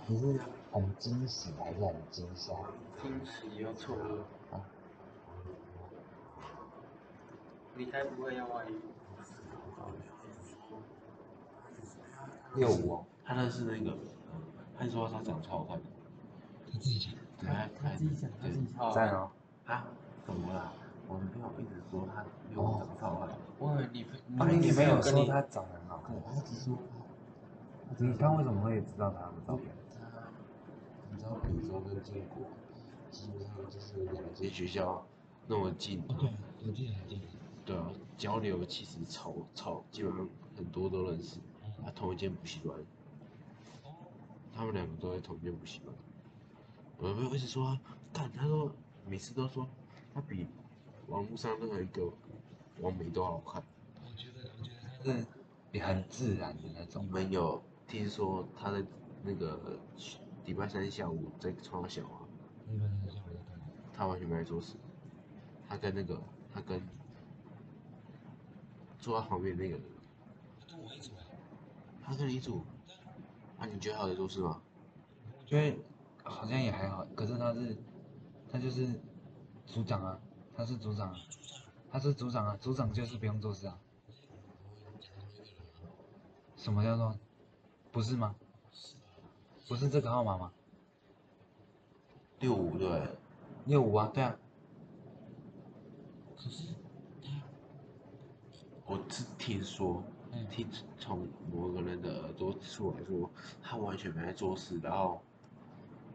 [0.09, 0.41] 你是
[0.73, 2.53] 很惊喜还是很惊吓？
[3.01, 4.57] 惊喜又错愕。
[4.57, 4.61] 啊？
[7.77, 8.75] 你该不会要外遇？
[12.57, 13.97] 六五哦，他认识那个，
[14.77, 15.85] 他说他长得超好看的，
[16.73, 17.13] 他自己讲。
[17.39, 18.93] 对，他他自己讲，他自己讲。
[18.93, 19.31] 赞哦。
[19.67, 19.85] 啊，
[20.25, 20.73] 怎么啦？
[21.09, 26.77] 我女朋友一直说他六五长得超好看的，我以为你你啊你你没有跟你说他长得很好看对，，他只说
[27.99, 29.69] 你他为什么会知道他的照片？
[29.95, 30.01] 他，
[31.13, 32.47] 你知道北州跟建国
[33.11, 35.07] 基本上就是两个离学校
[35.47, 36.35] 那么近，哦，对啊，
[36.67, 37.23] 我记得还记得。
[37.65, 41.39] 对啊，交流其实超超基本上很多都认识，
[41.87, 42.77] 啊，同一间补习班，
[44.53, 45.95] 他们两个都在同一间补习班。
[46.99, 47.79] 我朋友一直说
[48.13, 48.73] 他，干，他说
[49.07, 49.69] 每次都说
[50.13, 50.49] 他比
[51.07, 52.11] 网络上任何一个
[52.81, 53.63] 网美都好看。
[54.05, 55.27] 我觉得，我觉得他是
[55.71, 57.11] 也很自然的那种你。
[57.11, 58.85] 们有听说他在
[59.23, 59.79] 那个
[60.45, 62.27] 礼拜三下午在创小啊？
[63.95, 64.75] 他完全没在做事，
[65.69, 66.21] 他跟那个
[66.53, 66.83] 他跟
[68.99, 69.96] 坐在旁边那个人。
[72.07, 72.65] 他跟你一组，
[73.59, 74.63] 啊，你觉得他有在做事吗？
[75.41, 75.77] 我觉得
[76.23, 77.77] 好像也还好，可是他是
[78.51, 79.01] 他就是
[79.67, 80.21] 组长啊，
[80.57, 81.19] 他是组长啊，
[81.91, 83.77] 他是组长啊，组长就是不用做事啊。
[86.55, 87.19] 什么叫做？
[87.91, 88.37] 不是吗？
[89.67, 90.53] 不是这个号码吗？
[92.39, 93.09] 六五对，
[93.65, 94.37] 六五啊，对啊，
[96.37, 96.75] 可是
[97.23, 97.31] 他，
[98.85, 100.69] 我是听说，嗯听
[100.99, 103.31] 从某个人的耳朵出来说，
[103.63, 105.23] 他完全没在做事，然后，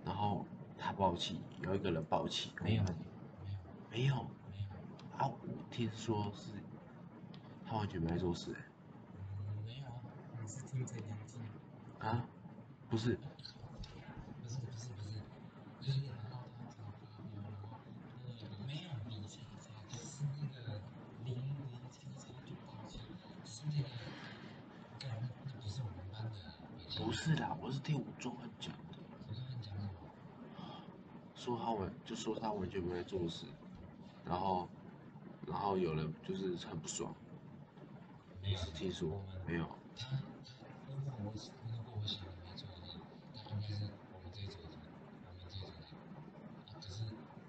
[0.06, 0.46] 然后
[0.78, 2.96] 他抱起，有一个人抱起，没有，没有，
[3.92, 4.16] 没有，没有，
[5.18, 5.38] 啊，我
[5.70, 6.52] 听说是，
[7.66, 8.58] 他完全没在做事、欸，
[9.40, 10.02] 嗯，没有啊。
[10.42, 11.42] 你是听陈阳进，
[12.00, 12.26] 啊，
[12.90, 13.16] 不是，
[14.42, 15.22] 不是不是不是，
[15.82, 17.78] 就是然后他怎么发飙，然后
[18.28, 20.80] 呃没有李叉叉，就是那个
[21.26, 21.44] 零零
[21.92, 22.98] 叉叉就跑起，
[23.44, 23.90] 就是那个，
[25.00, 28.98] 干那那不是我们班的，不是啦，我是听吴宗汉讲的，
[29.28, 29.90] 我刚刚讲什么？
[31.36, 33.46] 说他完就说他完全没在做事，
[34.26, 34.68] 然后，
[35.48, 37.16] 然后有人就是很不爽，
[38.44, 40.18] 是听说没有， 他他
[40.90, 43.00] 如果我如果我想的没错的话，
[43.34, 44.68] 他应该是我们这一组的，
[45.24, 46.04] 我们这一组的。
[46.68, 47.00] 啊，可是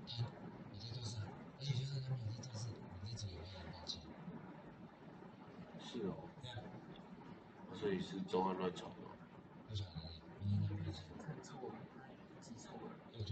[0.06, 0.30] 他有
[0.78, 1.26] 在做事啊，
[1.58, 4.00] 而且就算他没有在做事，我们这组也会很抱歉。
[5.82, 6.62] 是哦，对啊，
[7.74, 8.96] 所以是宗汉乱传的，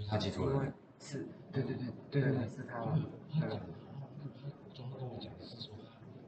[0.09, 0.73] 他记住了因为。
[1.03, 2.75] 是，对对对对对对，是他，
[3.33, 5.75] 他跟我讲是说，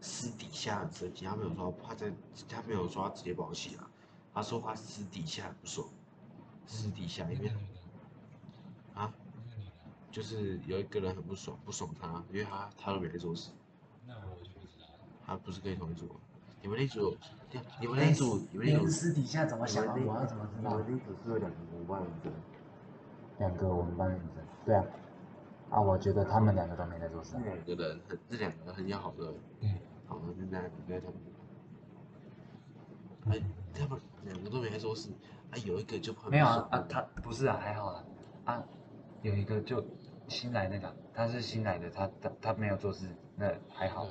[0.00, 2.12] 私底下很生气，他没有说他在，
[2.48, 3.90] 他没有说他直接爆气啊，
[4.32, 5.88] 他说他私底下很不爽，
[6.66, 7.52] 私底下因为
[8.94, 9.12] 啊，
[10.10, 13.50] 就是有一个人很不爽，不爽他，因为他他都没在做事，
[14.06, 14.98] 那我就不知道了。
[15.26, 16.08] 他不是跟你同一组，
[16.60, 17.16] 你们那组，
[17.80, 20.78] 你们那组，你们那组，私底下怎么想的，我要怎么知道？
[20.80, 22.30] 你们那组是有两个我们班的，
[23.38, 24.84] 两个我们班的女生，对啊，
[25.70, 27.44] 啊，我觉得他们两个都没在做事这。
[27.44, 29.32] 两个人很，这两个很要好的，
[30.26, 31.06] 那就那样，你跟他
[33.30, 33.42] 们，哎，
[33.74, 35.10] 他们两个都没在做事，
[35.50, 38.04] 啊，有一个就很没有啊啊，他不是啊，还好啊
[38.44, 38.64] 啊，
[39.22, 39.84] 有一个就
[40.28, 44.06] 新来那个，他是新来的，他他他没有做事，那还好。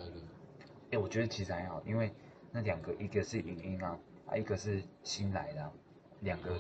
[0.92, 2.14] 哎，我觉得其实还好，因为
[2.52, 3.98] 那两个一个是影音啊，
[4.28, 5.72] 啊一个是新来的啊、
[6.20, 6.60] 两个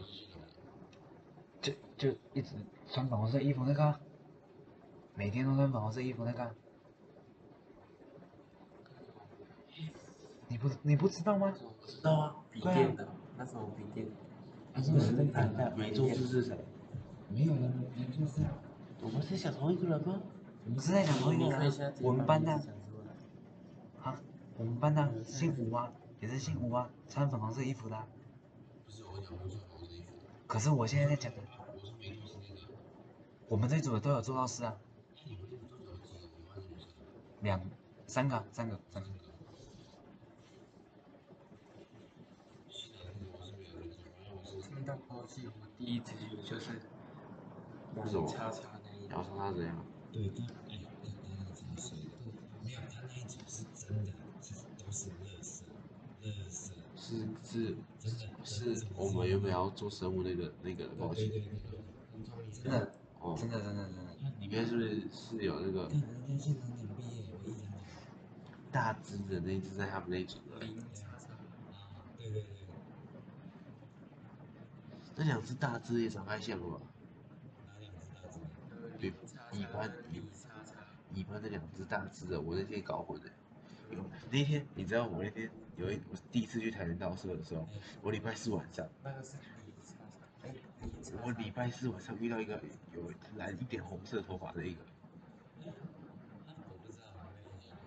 [1.61, 2.55] 就就一直
[2.87, 3.99] 穿粉红色衣服那个啊、
[5.15, 6.55] 每天都穿粉红色衣服那个啊、
[10.51, 11.53] 你不你不知道吗？
[11.87, 14.05] 知道啊，笔电的，那时候笔电，
[14.73, 16.57] 他是我们在谈的，没做事是谁？
[17.29, 18.51] 没有人没做事啊。
[19.01, 20.21] 我们是想同一个人吗？
[20.65, 22.51] 我们是在讲同一个人啊，我们班的
[24.03, 24.21] 啊
[24.57, 25.89] 我们班的啊姓吴啊，
[26.19, 28.05] 也是姓吴啊，穿粉红色衣服的啊、
[28.85, 30.07] 不是我讲，我说我的衣服，
[30.47, 31.37] 可是我现在在讲的，
[33.47, 34.75] 我们这组的都有做到事啊？
[37.39, 37.61] 两
[38.05, 39.09] 三个三个三个。
[42.69, 46.71] 新来的那个我是没有认识，反正我是听到抛弃，我第一直觉就是
[47.95, 49.85] 为什么叉叉那一然后说他怎样？
[50.11, 51.97] 对，他哎，他他那个怎么说？
[52.61, 54.11] 没有，他那一组是真的，
[54.41, 55.63] 是都是乐色，
[56.21, 61.79] 乐色，是是真的是我们原本要做生物那个那个抱歉对对对对，
[62.11, 64.11] 很聪明，真的哦，真的真的真的，
[64.41, 67.71] 里面是不是是有那个看人家现场点毕业，我一讲
[68.71, 70.59] 大只的那一只在他们那一组的？
[70.65, 71.31] 零叉叉，
[71.71, 72.60] 啊，对对对，
[75.21, 76.81] 那两只大只也长太像了吧？
[77.67, 78.39] 哪两只大只？
[78.97, 79.13] 对，
[79.51, 80.73] 一般零叉叉，
[81.13, 83.29] 一般那两只大只的，我那天搞混了。
[83.91, 85.47] 有那天你知道我那天
[85.77, 87.67] 有一我第一次去跆拳道社的时候，
[88.01, 88.89] 我礼拜四晚上，
[91.23, 92.59] 我礼拜四晚上遇到一个
[92.95, 94.81] 有染一点红色头发的一个，
[95.63, 95.71] 我
[96.83, 97.77] 不知道，我没有印象。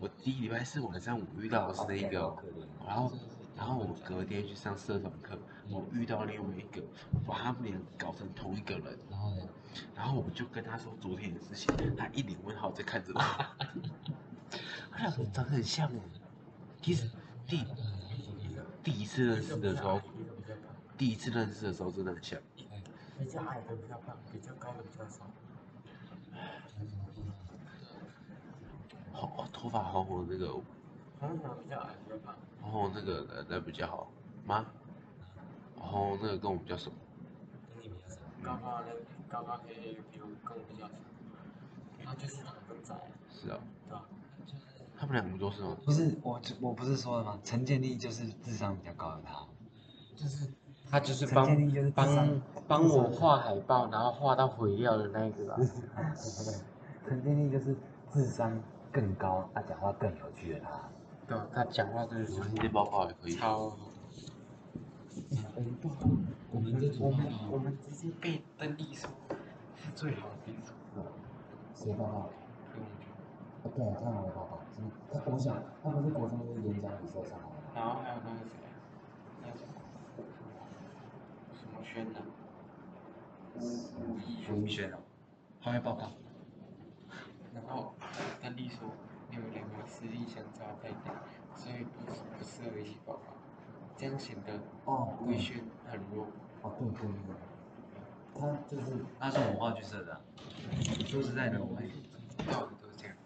[0.00, 2.34] 我第一礼拜四晚上我遇到的是那一个，
[2.86, 3.12] 然后
[3.54, 5.38] 然后我隔天去上社团课，
[5.68, 6.82] 我遇到另外一个，
[7.26, 9.42] 把他们俩搞成同一个人，然后呢？
[9.94, 13.20] 然后我就跟他说昨天的事情，他一脸问号在看着我，
[14.90, 16.00] 他两个长得很像哦。
[16.80, 17.10] 其实
[17.46, 17.62] 第
[18.82, 20.00] 第一次认识的时候，
[20.96, 22.40] 第一次认识的时候真的很像。
[23.18, 25.30] 比较矮的比较胖，比较高的比较少。
[29.26, 34.10] 红头发红红的那个，红红比较矮比较胖，红红那个人那比较好
[34.46, 34.66] 吗？
[35.76, 36.90] 红红那个跟我比较熟，
[37.74, 38.20] 跟你比较少。
[38.42, 38.86] 高高的
[39.28, 40.92] 高高黑黑的比我跟我比较少。
[42.04, 42.94] 他就是长得更窄，
[43.30, 44.04] 是啊，对吧？
[44.98, 45.76] 他们两个都是吗。
[45.84, 47.38] 不是我我不是说了吗？
[47.44, 49.46] 陈建立就是智商比较高的他，
[50.16, 50.52] 就是
[50.90, 55.56] 他就是陈帮建立就是智商帮帮我画海报，然后画到毁掉的那个吧。
[57.06, 57.76] 陈建立就是
[58.12, 58.60] 智商
[58.92, 60.88] 更高，他讲话更有趣的他。
[61.26, 63.32] 对啊，他讲话真的是我今天报告也可以。
[63.32, 63.78] 超好。
[65.54, 66.08] 我们不好，
[66.50, 69.10] 我们这我们我们直接被登地说
[69.76, 70.72] 是最好的兵组。
[71.74, 72.30] 谁报告？
[73.62, 74.90] 对啊，他拿了报告，真的。
[75.12, 77.52] 他我想，他不是国中就是演讲比赛上来的。
[77.74, 78.56] 然后还有那个谁，
[79.42, 79.72] 那个什么
[81.54, 82.20] 什么轩的，
[83.54, 84.98] 吴吴亦吴宇轩哦，
[85.62, 86.10] 他会报告。
[87.54, 87.94] 然后
[88.42, 88.88] 邓丽说
[89.30, 91.22] 你们两个实力相差太大，
[91.54, 92.04] 所以不
[92.38, 93.20] 不适合一起报告，
[93.96, 94.52] 这样显得
[94.84, 96.26] 哦，对，魏轩很弱。
[96.62, 97.34] 哦对对对，
[98.38, 100.20] 他就是他是我们话剧社的啊、
[101.06, 101.82] 说实在的，我们
[102.50, 103.16] 道理都是这样。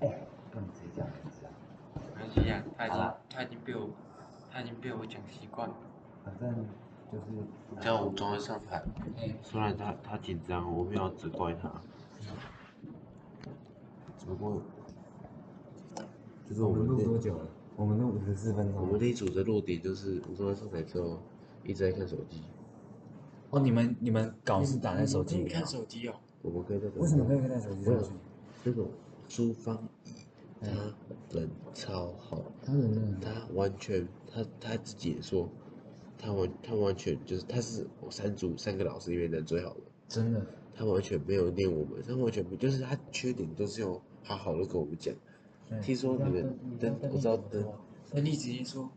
[0.00, 0.18] 哎，哎，
[0.50, 1.50] 不能直接讲名字啊，
[2.14, 3.90] 没关系啊，他已经他已经被我
[4.50, 5.74] 他已经被我讲习惯了。
[6.24, 6.66] 反正
[7.16, 8.82] 就是这样我们终于上台，
[9.16, 11.72] 哎，虽然他他紧张，我没有责怪他，
[14.18, 14.60] 只不过
[16.46, 17.48] 就是我我们录多久了？
[17.74, 18.82] 我们录五十四分钟。
[18.82, 21.18] 我们那一组的弱点就是我昨天上台之后
[21.64, 22.42] 一直在看手机，
[23.50, 25.66] 哦，你们你们稿是打在手机里看？
[25.66, 26.14] 手机哦。
[26.42, 28.10] 我们可以在为什么可以在手机上去？
[28.62, 28.88] 这种
[29.26, 30.10] 书方椅
[30.60, 30.70] 他
[31.38, 35.48] 人超好，他人很他完全他他自己也说，
[36.18, 40.44] 他完他完全就是他是我三组三个老师里面人最好的，真的，
[40.74, 45.14] 他完全没有念我们，他完全没就是他缺点都是用好好的跟我们讲。
[45.82, 47.66] 听说你们灯我知道灯，
[48.12, 48.88] 等你直接说，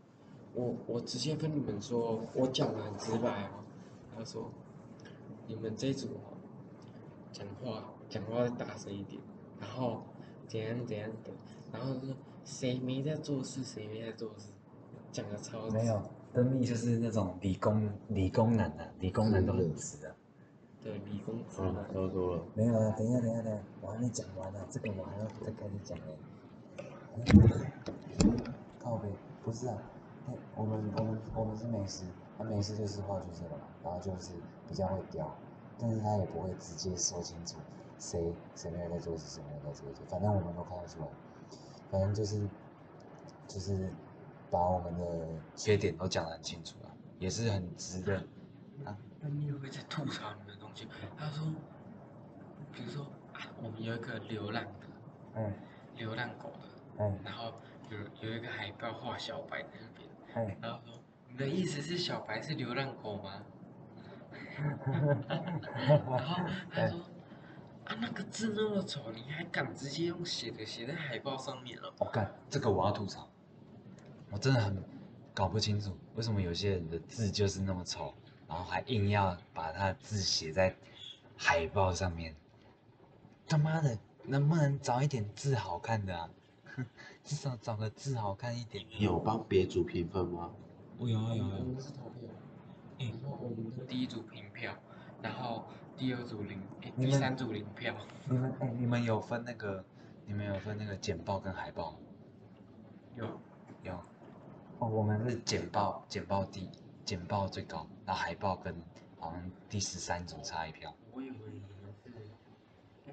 [0.54, 3.64] 我我直接跟你们说，我讲的很直白哦。
[4.16, 4.50] 他说，
[5.48, 6.38] 你们这组哦，
[7.32, 9.20] 讲话讲话再大声一点，
[9.58, 10.02] 然后
[10.46, 11.30] 怎样怎样的，
[11.72, 12.14] 然后说
[12.44, 14.52] 谁没在做事，谁没在做事，
[15.10, 15.76] 讲的超直。
[15.76, 16.00] 没有，
[16.32, 20.14] 登力就是那种理工理工男啊，理工男都很直啊。
[20.82, 22.42] 对理工直啊，男差不多了。
[22.54, 26.04] 没有啊，等一下，等一下，等一下，我还没讲完呢、这个我还要再开始讲呢、
[28.82, 29.08] 靠背，
[29.44, 29.76] 不是啊，
[30.26, 32.04] 那我们我们我们是美食，
[32.38, 34.32] 那美食就是话剧社的嘛，然后就是
[34.68, 35.36] 比较会雕，
[35.78, 37.58] 但是他也不会直接说清楚
[37.98, 41.08] 谁谁没有在做事，谁没有在做事，反正我们都看得出来，
[41.90, 42.48] 反正就是
[43.46, 43.90] 就是
[44.50, 48.22] 把我们的缺点都讲得很清楚啊，也是很直的，
[49.20, 50.88] 那你也会在吐槽你们的东西。
[51.16, 51.46] 他说，
[52.72, 54.86] 比如说啊，我们有一个流浪的
[55.36, 55.52] 嗯
[55.96, 57.52] 流浪狗的，嗯然后
[57.90, 57.98] 有
[58.28, 60.94] 有一个海报画小白在那边，嗯，然后说
[61.28, 63.42] 你的意思是小白是流浪狗吗？
[64.86, 66.98] 然后他说
[67.84, 71.92] 啊，那个字那么丑，你还敢直接用写的写在海报上面了？
[71.98, 73.28] 我干，这个我要吐槽，
[74.30, 74.82] 我真的很
[75.34, 78.14] 搞不清楚为什么有些人的字就是那么丑，
[78.48, 80.74] 然后还硬要把他的字写在
[81.36, 82.34] 海报上面。
[83.46, 86.30] 他妈的，能不能找一点字好看的啊？
[87.24, 88.84] 至少找个字好看一点。
[88.88, 90.50] 你有帮别组评分吗？
[90.98, 92.28] 我有啊有啊我，们是投票，
[92.98, 94.72] 然后我们的第一组平票，
[95.20, 95.64] 然后
[95.96, 97.94] 第二组零，哎，你们第三组零票。
[98.28, 99.84] 你们哎、你们有分那个，
[100.26, 101.98] 你们有分那个简报跟海报吗？
[103.16, 103.26] 有，
[103.82, 104.00] 有。
[104.80, 106.66] 哦，我们是简报，简报第
[107.04, 108.74] 简报最高，然后海报跟
[109.18, 110.90] 好像第十三组差一票。
[111.12, 113.12] 我以为你们是，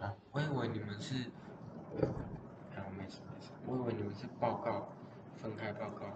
[0.00, 1.24] 啊，我以为你们是，
[2.76, 4.86] 啊，没事没事，我以为你们是报告，
[5.34, 6.06] 分开报告，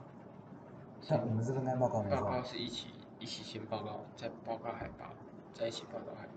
[1.09, 2.43] 但我们是分开报告没错报告。
[2.45, 5.07] 是一起一起先报告，再报告海报，
[5.53, 6.33] 再一起报告海报。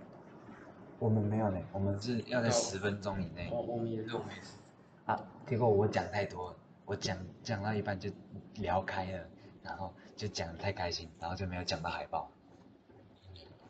[0.97, 4.57] 我们没有呢，我们是要在十分钟以内我我们也是我们也是，
[5.05, 5.19] 啊。
[5.45, 6.55] 结果我讲太多了，
[6.85, 8.11] 我讲讲到一半就
[8.55, 9.29] 聊开了，
[9.63, 12.29] 然后就讲的太开心，然后就没有讲到海报。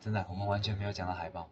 [0.00, 1.48] 真的，我们完全没有讲到海报。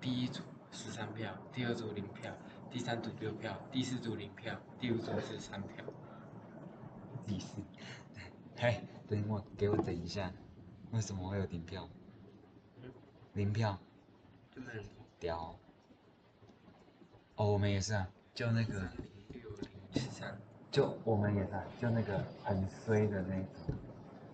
[0.00, 0.42] 第一组
[0.72, 2.32] 十三票，第二组零票，
[2.70, 5.84] 第三组六票，第四组零票，第五组是三票。
[7.26, 7.62] 第四，
[8.58, 10.32] 嘿，等我给我等一下，
[10.90, 11.88] 为什么会有零票？
[13.34, 13.78] 零票，
[14.50, 14.82] 就是
[15.18, 15.56] 屌哦。
[17.36, 18.82] 哦，我们也是啊，就那个，
[20.72, 23.76] 就我们也是啊，就那个很衰的那种，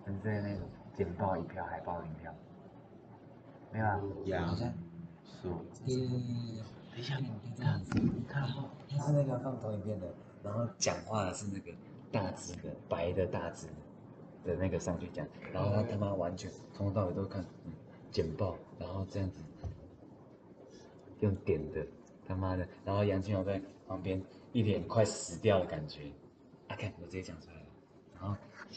[0.06, 2.34] 很衰的那种，简报一票，海报一票，
[3.70, 4.00] 没有啊？
[4.24, 4.72] 呀好像
[5.36, 8.48] 是等一下，你看，
[8.88, 10.06] 他是那个放投影片的，
[10.42, 11.70] 然后讲话的是那个
[12.10, 13.66] 大只的白的大只
[14.46, 17.72] 的那个上去讲，然后他他妈完全从头到尾都看嗯
[18.10, 19.42] 简报，然后这样子
[21.20, 21.86] 用点的，
[22.26, 24.22] 他妈的，然后杨清瑶在旁边
[24.52, 26.12] 一脸快死掉的感觉，
[26.68, 27.66] 啊看我直接讲出来了，
[28.14, 28.36] 然后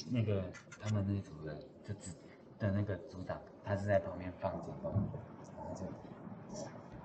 [0.09, 0.43] 那个
[0.81, 2.09] 他们那组的就只
[2.57, 5.85] 的那个组长，他是在旁边放简报，然后就。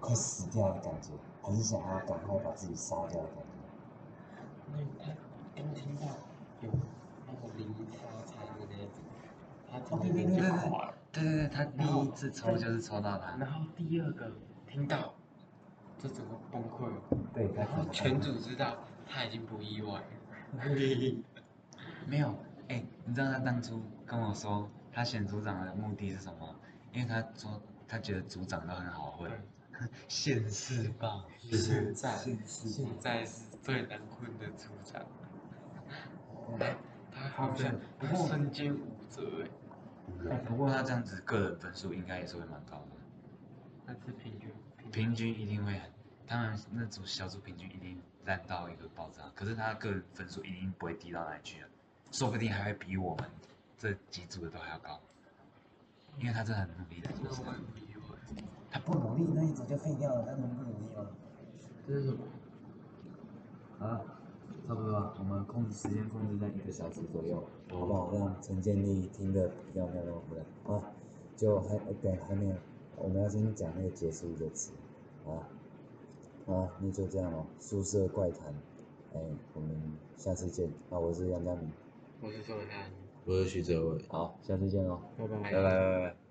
[0.00, 1.10] 快死掉的感觉，
[1.42, 3.58] 很想要赶快把自己杀掉的感觉。
[4.72, 5.12] 那他
[5.56, 6.06] 刚听到
[6.62, 6.70] 有
[7.26, 9.02] 那个零叉叉的那种，
[9.68, 10.94] 他哦听那边就垮了。
[11.10, 14.30] 对对对，他第一次抽就是抽到他，然后第二个
[14.68, 15.12] 听到，
[15.98, 17.02] 就整个崩溃了。
[17.34, 18.76] 对，他然后全组知道
[19.06, 20.04] 他已经不意外了。
[22.06, 22.34] 没有，
[22.68, 26.54] 哎、你知道他当初跟我说他选组长的目的是什么？
[26.92, 29.30] 因为他说他觉得组长都很好混，
[30.08, 35.04] 现世报， 现在现在是最难混的组长，
[37.12, 42.96] 他好像他身兼五责哎，哎、不过他这样子个人分数应该也是会蛮高的，
[43.86, 44.48] 但是平均
[44.90, 45.90] 平均一定会很，
[46.26, 51.68] 他们那组小组平均一定烂到一个爆炸，可是他个人分数一定不会低到哪里去啊，
[52.10, 53.30] 说不定还会比我们
[53.76, 55.00] 这几组的都还要高，
[56.18, 57.42] 因为他真的很努力的做事。
[57.46, 58.44] 我也不意外。
[58.70, 61.06] 他不努力，那一组就废掉了，他能不努力吗？
[61.86, 62.18] 这是什么？
[63.86, 64.00] 啊，
[64.66, 68.12] 差不多，我们控制时间控制在一个小时左右，好不好？
[68.12, 70.82] 让陈建立听得比较没有那么无聊啊。
[71.36, 72.56] 就还呃对还没有，
[73.00, 74.72] 我们要先讲那个结束的词
[75.26, 75.46] 啊。
[76.46, 78.48] 啊，那就这样哦，宿舍怪谈，
[79.14, 79.20] 哎，
[79.52, 80.66] 我们下次见。
[80.88, 81.70] 啊，我是杨佳明，
[82.22, 82.90] 我是周汉，
[83.26, 84.02] 我是徐哲伟。
[84.08, 86.27] 好，下次见哦，拜拜拜拜拜拜。